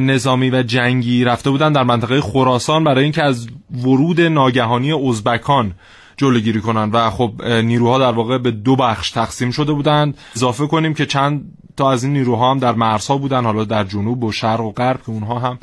[0.00, 3.48] نظامی و جنگی رفته بودن در منطقه خراسان برای اینکه از
[3.82, 5.72] ورود ناگهانی ازبکان
[6.16, 6.90] جلوگیری کنن.
[6.90, 10.18] و خب نیروها در واقع به دو بخش تقسیم شده بودند.
[10.36, 14.24] اضافه کنیم که چند تا از این نیروها هم در مرزها بودن حالا در جنوب
[14.24, 15.58] و شرق و غرب که اونها هم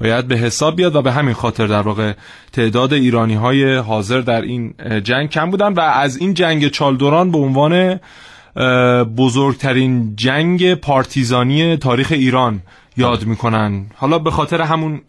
[0.00, 2.12] باید به حساب بیاد و به همین خاطر در واقع
[2.52, 5.72] تعداد ایرانی های حاضر در این جنگ کم بودن.
[5.72, 8.00] و از این جنگ چالدوران به عنوان
[9.16, 12.62] بزرگترین جنگ پارتیزانی تاریخ ایران
[12.98, 13.86] یاد می‌کنن.
[13.94, 15.00] حالا به خاطر همون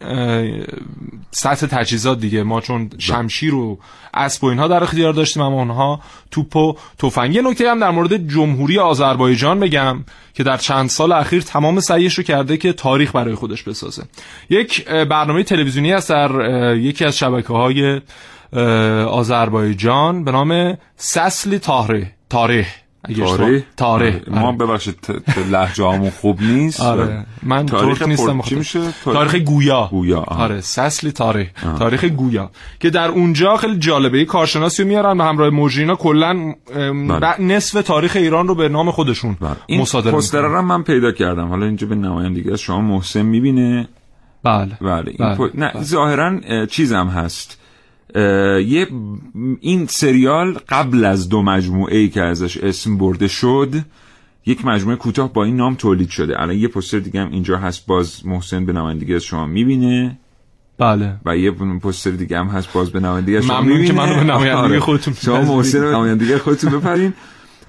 [1.32, 3.80] سطح تجهیزات دیگه ما چون شمشیر و
[4.14, 6.00] اسب و اینها در اختیار داشتیم اما اونها
[6.32, 7.36] توپ و تفنگ.
[7.36, 12.14] یه نکته هم در مورد جمهوری آذربایجان بگم که در چند سال اخیر تمام سعیش
[12.14, 14.04] رو کرده که تاریخ برای خودش بسازه.
[14.50, 18.02] یک برنامه تلویزیونی است در یکی از شبکه های
[19.06, 22.68] آذربایجان به نام سسلی تاره تاریخ.
[23.04, 24.96] تاریخ؟ تاریخ ما ببخشید
[25.52, 26.82] لهجه همون خوب نیست.
[26.82, 27.26] آره.
[27.44, 29.88] من تاریخ نیستم چی میشه؟ تاریخ گویا.
[29.92, 31.48] گویا آره سسلی تاریخ.
[31.80, 32.52] تاریخ گویا.
[32.80, 34.26] که در اونجا خیلی جالبه.
[34.26, 36.54] کارشناسی میارن به همراه مجرینا کلا
[37.40, 41.48] نصف تاریخ ایران رو به نام خودشون این مصادره پوستر رو من پیدا کردم.
[41.48, 43.88] حالا اینجا به نمایندگی از شما محسن می‌بینه.
[44.44, 44.78] بله.
[44.82, 45.36] بله, بله.
[45.36, 45.48] پو...
[45.54, 47.59] نه ظاهرا چیزم هست.
[48.16, 48.88] یه
[49.60, 53.74] این سریال قبل از دو مجموعه ای که ازش اسم برده شد
[54.46, 56.42] یک مجموعه کوتاه با این نام تولید شده.
[56.42, 60.20] الان یه پوستر دیگه هم اینجا هست باز محسن به نمایندگی از شما می‌بینه.
[60.78, 61.16] بله.
[61.26, 64.80] و یه پوستر دیگه هم هست باز به نمایندگی شما ممنون که منو به نمایندگی
[64.80, 67.14] خودتون شما محسن به نمایندگی خودتون بپرین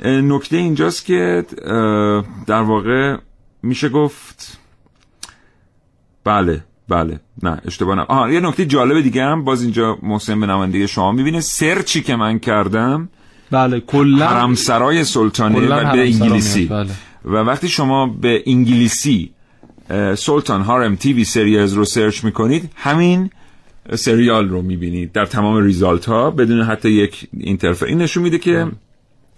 [0.04, 1.44] نکته اینجاست که
[2.46, 3.16] در واقع
[3.62, 4.58] میشه گفت
[6.24, 6.64] بله.
[6.90, 10.88] بله نه اشتباه نه آها یه نکته جالب دیگه هم باز اینجا محسن به نمایندگی
[10.88, 11.40] شما می‌بینه.
[11.40, 13.08] سرچی که من کردم
[13.50, 16.66] بله کلا حرم سرای سلطانه و به انگلیسی.
[16.66, 16.90] بله.
[17.24, 19.30] و وقتی شما به انگلیسی
[20.16, 23.30] سلطان هارم تیوی سریز رو سرچ می‌کنید همین
[23.94, 25.12] سریال رو می‌بینید.
[25.12, 28.66] در تمام ریزالت ها بدون حتی یک اینترفر این نشون میده که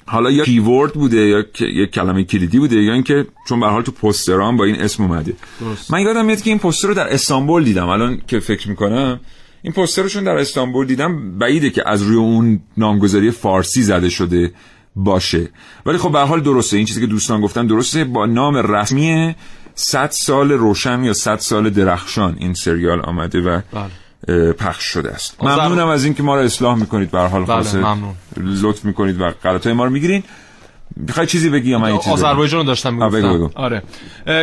[0.06, 3.92] حالا یا کیورد بوده یا یک کلمه کلیدی بوده یا اینکه چون به حال تو
[3.92, 5.34] پوسترام با این اسم اومده.
[5.60, 5.92] درست.
[5.92, 7.88] من یادم میاد که این پوستر رو در استانبول دیدم.
[7.88, 9.20] الان که فکر می‌کنم
[9.62, 14.52] این پوستر رو در استانبول دیدم بعیده که از روی اون نامگذاری فارسی زده شده
[14.96, 15.48] باشه.
[15.86, 16.76] ولی خب به حال درسته.
[16.76, 18.04] این چیزی که دوستان گفتن درسته.
[18.04, 19.34] با نام رسمی
[19.74, 23.90] 100 سال روشن یا 100 سال درخشان این سریال آمده و بله.
[24.58, 25.44] پخش شده است.
[25.44, 27.10] ممنونم از اینکه ما رو اصلاح می‌کنید.
[27.10, 28.14] به حال بله ممنون.
[28.36, 30.22] لطف می‌کنید و غلطای ما رو می‌گیرین.
[30.96, 33.50] می‌خوای چیزی بگی یا من یه چیزی آذربایجان رو داشتم می‌گفتم.
[33.54, 33.82] آره.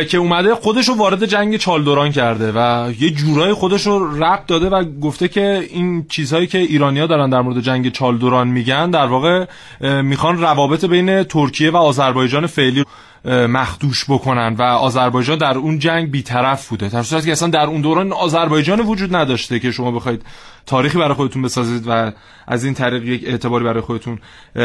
[0.08, 4.68] که اومده خودش رو وارد جنگ چالدوران کرده و یه جورای خودش رو ربط داده
[4.68, 9.44] و گفته که این چیزهایی که ایرانیا دارن در مورد جنگ چالدوران میگن در واقع
[10.02, 12.84] می‌خوان روابط بین ترکیه و آذربایجان فعلی
[13.24, 16.88] مخدوش بکنن و آذربایجان در اون جنگ بیطرف بوده.
[16.88, 20.22] در صورتی که اصلا در اون دوران آذربایجان وجود نداشته که شما بخواید
[20.66, 22.12] تاریخی برای خودتون بسازید و
[22.46, 24.18] از این طریق یک اعتباری برای خودتون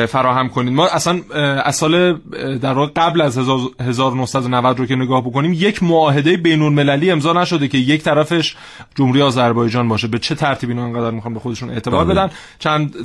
[0.08, 0.74] فراهم کنید.
[0.74, 1.22] ما اصلا
[1.64, 2.20] از سال
[2.58, 7.68] در واقع قبل از 1990 رو که نگاه بکنیم یک معاهده بین المللی امضا نشده
[7.68, 8.56] که یک طرفش
[8.96, 10.08] جمهوری آذربایجان باشه.
[10.08, 12.14] به چه ترتیبی اینا انقدر می‌خوان به خودشون اعتبار بله.
[12.14, 12.30] بدن؟
[12.60, 12.96] چند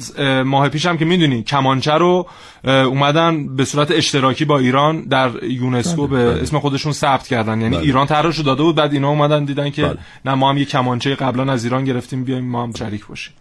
[0.44, 2.26] ماه پیش هم که می‌دونی کمانچه رو
[2.64, 6.42] اومدن به صورت اشتراکی با ایران در یونسکو به بله.
[6.42, 7.60] اسم خودشون ثبت کردن.
[7.60, 7.84] یعنی بله.
[7.84, 11.52] ایران طرحش داده بود بعد اینا اومدن دیدن که نه ما هم یک کمانچه قبلا
[11.52, 13.34] از ایران گرفتیم بیایم ما هم شریک باشیم.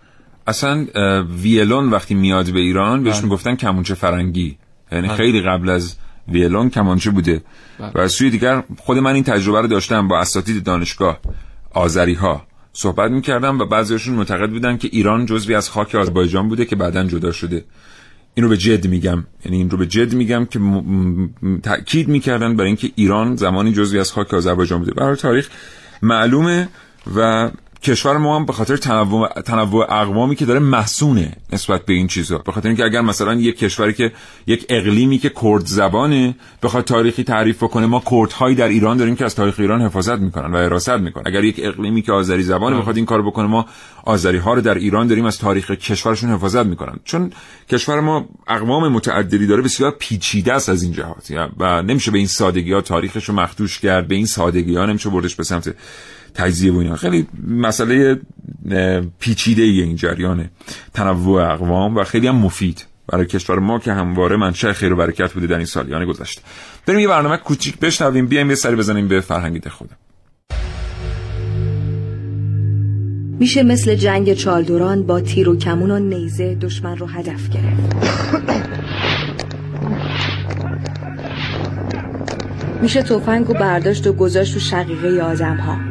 [0.48, 0.86] اصلا
[1.42, 4.58] ویلون وقتی میاد به ایران بهش می‌گفتن کمانچه فرنگی.
[4.92, 5.96] یعنی خیلی قبل از
[6.28, 7.42] ویلون کمانچه بوده.
[7.96, 11.20] و از سوی دیگر خود من این تجربه رو داشتم با اساتید دانشگاه
[11.74, 12.42] آذری ها
[12.74, 17.04] صحبت می‌کردم و بعضیشون معتقد بودن که ایران جزوی از خاک آذربایجان بوده که بعدا
[17.04, 17.66] جدا شده.
[18.40, 19.24] این رو به جد میگم.
[19.46, 20.60] یعنی این رو به جد میگم که
[21.64, 24.92] تاکید می‌کردن برای اینکه ایران زمانی جزوی از خاک آذربایجان بوده.
[24.94, 25.50] برای تاریخ
[26.02, 26.70] معلومه
[27.16, 27.50] و
[27.84, 32.38] کشور ما هم به خاطر تنوع, تنوع اقوامی که داره محسونه نسبت به این چیزها
[32.38, 34.12] به خاطر اینکه اگر مثلا یک کشوری که
[34.48, 39.26] یک اقلیمی که کرد زبانه بخواد تاریخی تعریف بکنه ما کردهایی در ایران داریم که
[39.26, 41.24] از تاریخ ایران حفاظت می‌کنن و حراست می‌کنن.
[41.26, 43.66] اگر یک اقلیمی که آذری زبانه بخواد این کار بکنه ما
[44.06, 47.00] آذری ها رو در ایران داریم از تاریخ کشورشون حفاظت می‌کنن.
[47.04, 47.32] چون
[47.70, 51.32] کشور ما اقوام متعددی داره بسیار پیچیده است از این جهات.
[51.58, 55.10] و نمیشه به این سادگی ها تاریخش رو مخدوش کرد به این سادگی ها نمیشه
[55.10, 55.76] بردش به سمت
[56.34, 56.96] تجزیه و اینا.
[56.96, 58.20] خیلی مسئله
[59.20, 60.50] پیچیده ای این جریان
[60.94, 65.34] تنوع اقوام و خیلی هم مفید برای کشور ما که همواره منشأ خیر و برکت
[65.34, 66.42] بوده در این سالیان گذشته.
[66.86, 68.28] بریم یه برنامه کوچیک بشنویم.
[68.28, 69.98] بیایم یه سری بزنیم به فرهنگیت خودم.
[73.40, 77.96] میشه مثل جنگ چالدوران با تیر و کمون و نیزه دشمن رو هدف گرفت.
[82.82, 85.89] میشه تفنگ و برداشت و گذاشت و شقیقه آدم ها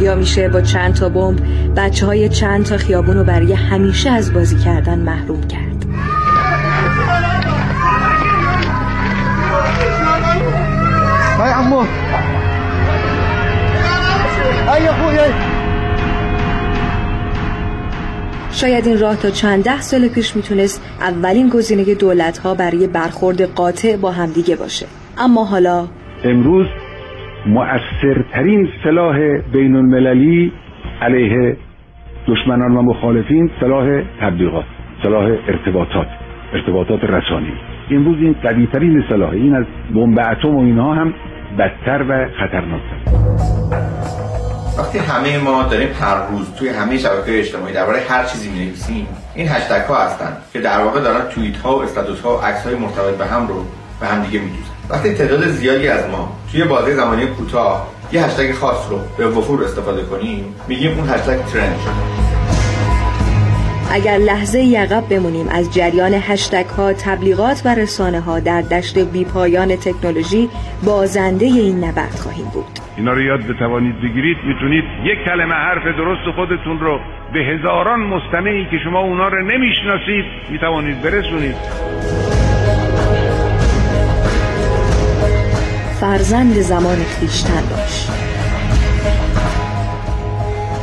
[0.00, 1.38] یا میشه با چند تا بمب
[1.76, 5.68] بچه های چند تا خیابون رو برای همیشه از بازی کردن محروم کرد.
[18.52, 23.42] شاید این راه تا چند ده سال پیش می‌تونست اولین گزینه دولت ها برای برخورد
[23.42, 24.86] قاطع با همدیگه باشه.
[25.18, 25.88] اما حالا
[26.24, 26.66] امروز
[27.48, 29.18] مؤثرترین سلاح
[29.52, 30.52] بین المللی
[31.02, 31.56] علیه
[32.28, 34.64] دشمنان و مخالفین سلاح تبلیغات
[35.02, 36.06] سلاح ارتباطات
[36.52, 37.52] ارتباطات رسانی.
[37.90, 41.14] امروز این قویترین سلاح این از بمب اتم و اینها هم
[41.58, 42.96] بدتر و خطرناکتر.
[44.78, 49.06] وقتی همه ما داریم هر روز توی همه شبکه اجتماعی درباره هر چیزی می نویسیم
[49.34, 52.66] این هشتگ ها هستن که در واقع دارن توییت ها و استاتوس ها و عکس
[52.66, 53.64] های مرتبط به هم رو
[54.00, 54.77] به هم دیگه میدوزن.
[54.90, 59.64] وقتی تعداد زیادی از ما توی بازه زمانی کوتاه یه هشتگ خاص رو به وفور
[59.64, 61.92] استفاده کنیم میگیم اون هشتگ ترند شده.
[63.92, 69.24] اگر لحظه یقب بمونیم از جریان هشتگ ها تبلیغات و رسانه ها در دشت بی
[69.24, 70.48] پایان تکنولوژی
[70.84, 72.78] بازنده این نبرد خواهیم بود.
[72.96, 77.00] اینا رو یاد بتوانید بگیرید می‌تونید یک کلمه حرف درست خودتون رو
[77.32, 81.56] به هزاران مستمعی که شما اونا رو نمی‌شناسید می‌توانید برسونید.
[86.00, 88.06] فرزند زمان خیشتن باش.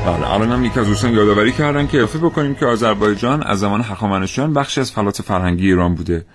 [0.06, 3.82] بله الان هم یکی از دوستان یادآوری کردن که افه بکنیم که آذربایجان از زمان
[3.82, 6.26] هخامنشیان بخشی از فلات فرهنگی ایران بوده.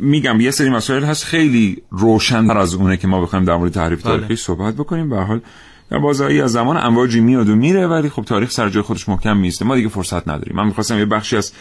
[0.00, 4.02] میگم یه سری مسائل هست خیلی روشن از اونه که ما بخوایم در مورد تعریف
[4.02, 4.16] بله.
[4.16, 5.10] تاریخی صحبت بکنیم.
[5.10, 5.40] به حال
[5.90, 9.36] در بازاری از زمان امواجی میاد و میره ولی خب تاریخ سر جای خودش محکم
[9.36, 10.56] میسته ما دیگه فرصت نداریم.
[10.56, 11.52] من می‌خواستم یه بخشی از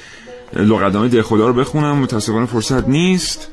[0.56, 1.98] لغتنامه ده خدا رو بخونم.
[1.98, 3.50] متاسفانه فرصت نیست.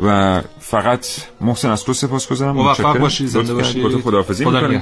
[0.00, 1.06] و فقط
[1.40, 2.56] محسن از تو سپاس گذارم.
[2.56, 3.82] موفق باشی زنده باشی.
[3.82, 4.80] خداحافظی خدا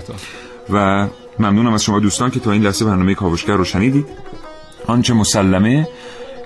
[0.71, 1.09] و
[1.39, 4.07] ممنونم از شما دوستان که تا این لحظه برنامه کاوشگر رو شنیدید.
[4.87, 5.89] آنچه مسلمه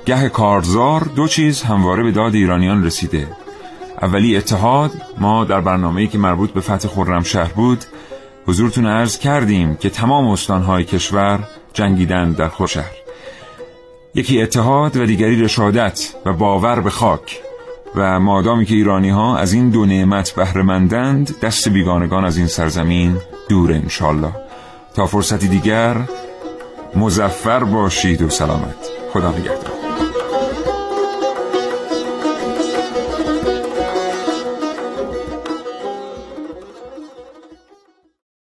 [0.06, 3.28] گه کارزار دو چیز همواره به داد ایرانیان رسیده.
[4.02, 7.84] اولی اتحاد ما در برنامه‌ای که مربوط به فتح خرمشهر بود
[8.46, 11.38] حضورتون عرض کردیم که تمام استانهای کشور
[11.72, 12.92] جنگیدن در خورشهر
[14.14, 17.45] یکی اتحاد و دیگری رشادت و باور به خاک.
[17.96, 23.16] و مادامی که ایرانی ها از این دو نعمت بهرهمندند دست بیگانگان از این سرزمین
[23.48, 24.32] دور انشالله
[24.94, 25.96] تا فرصتی دیگر
[26.96, 28.90] مزفر باشید و سلامت.
[29.12, 29.85] خدا نگهدار.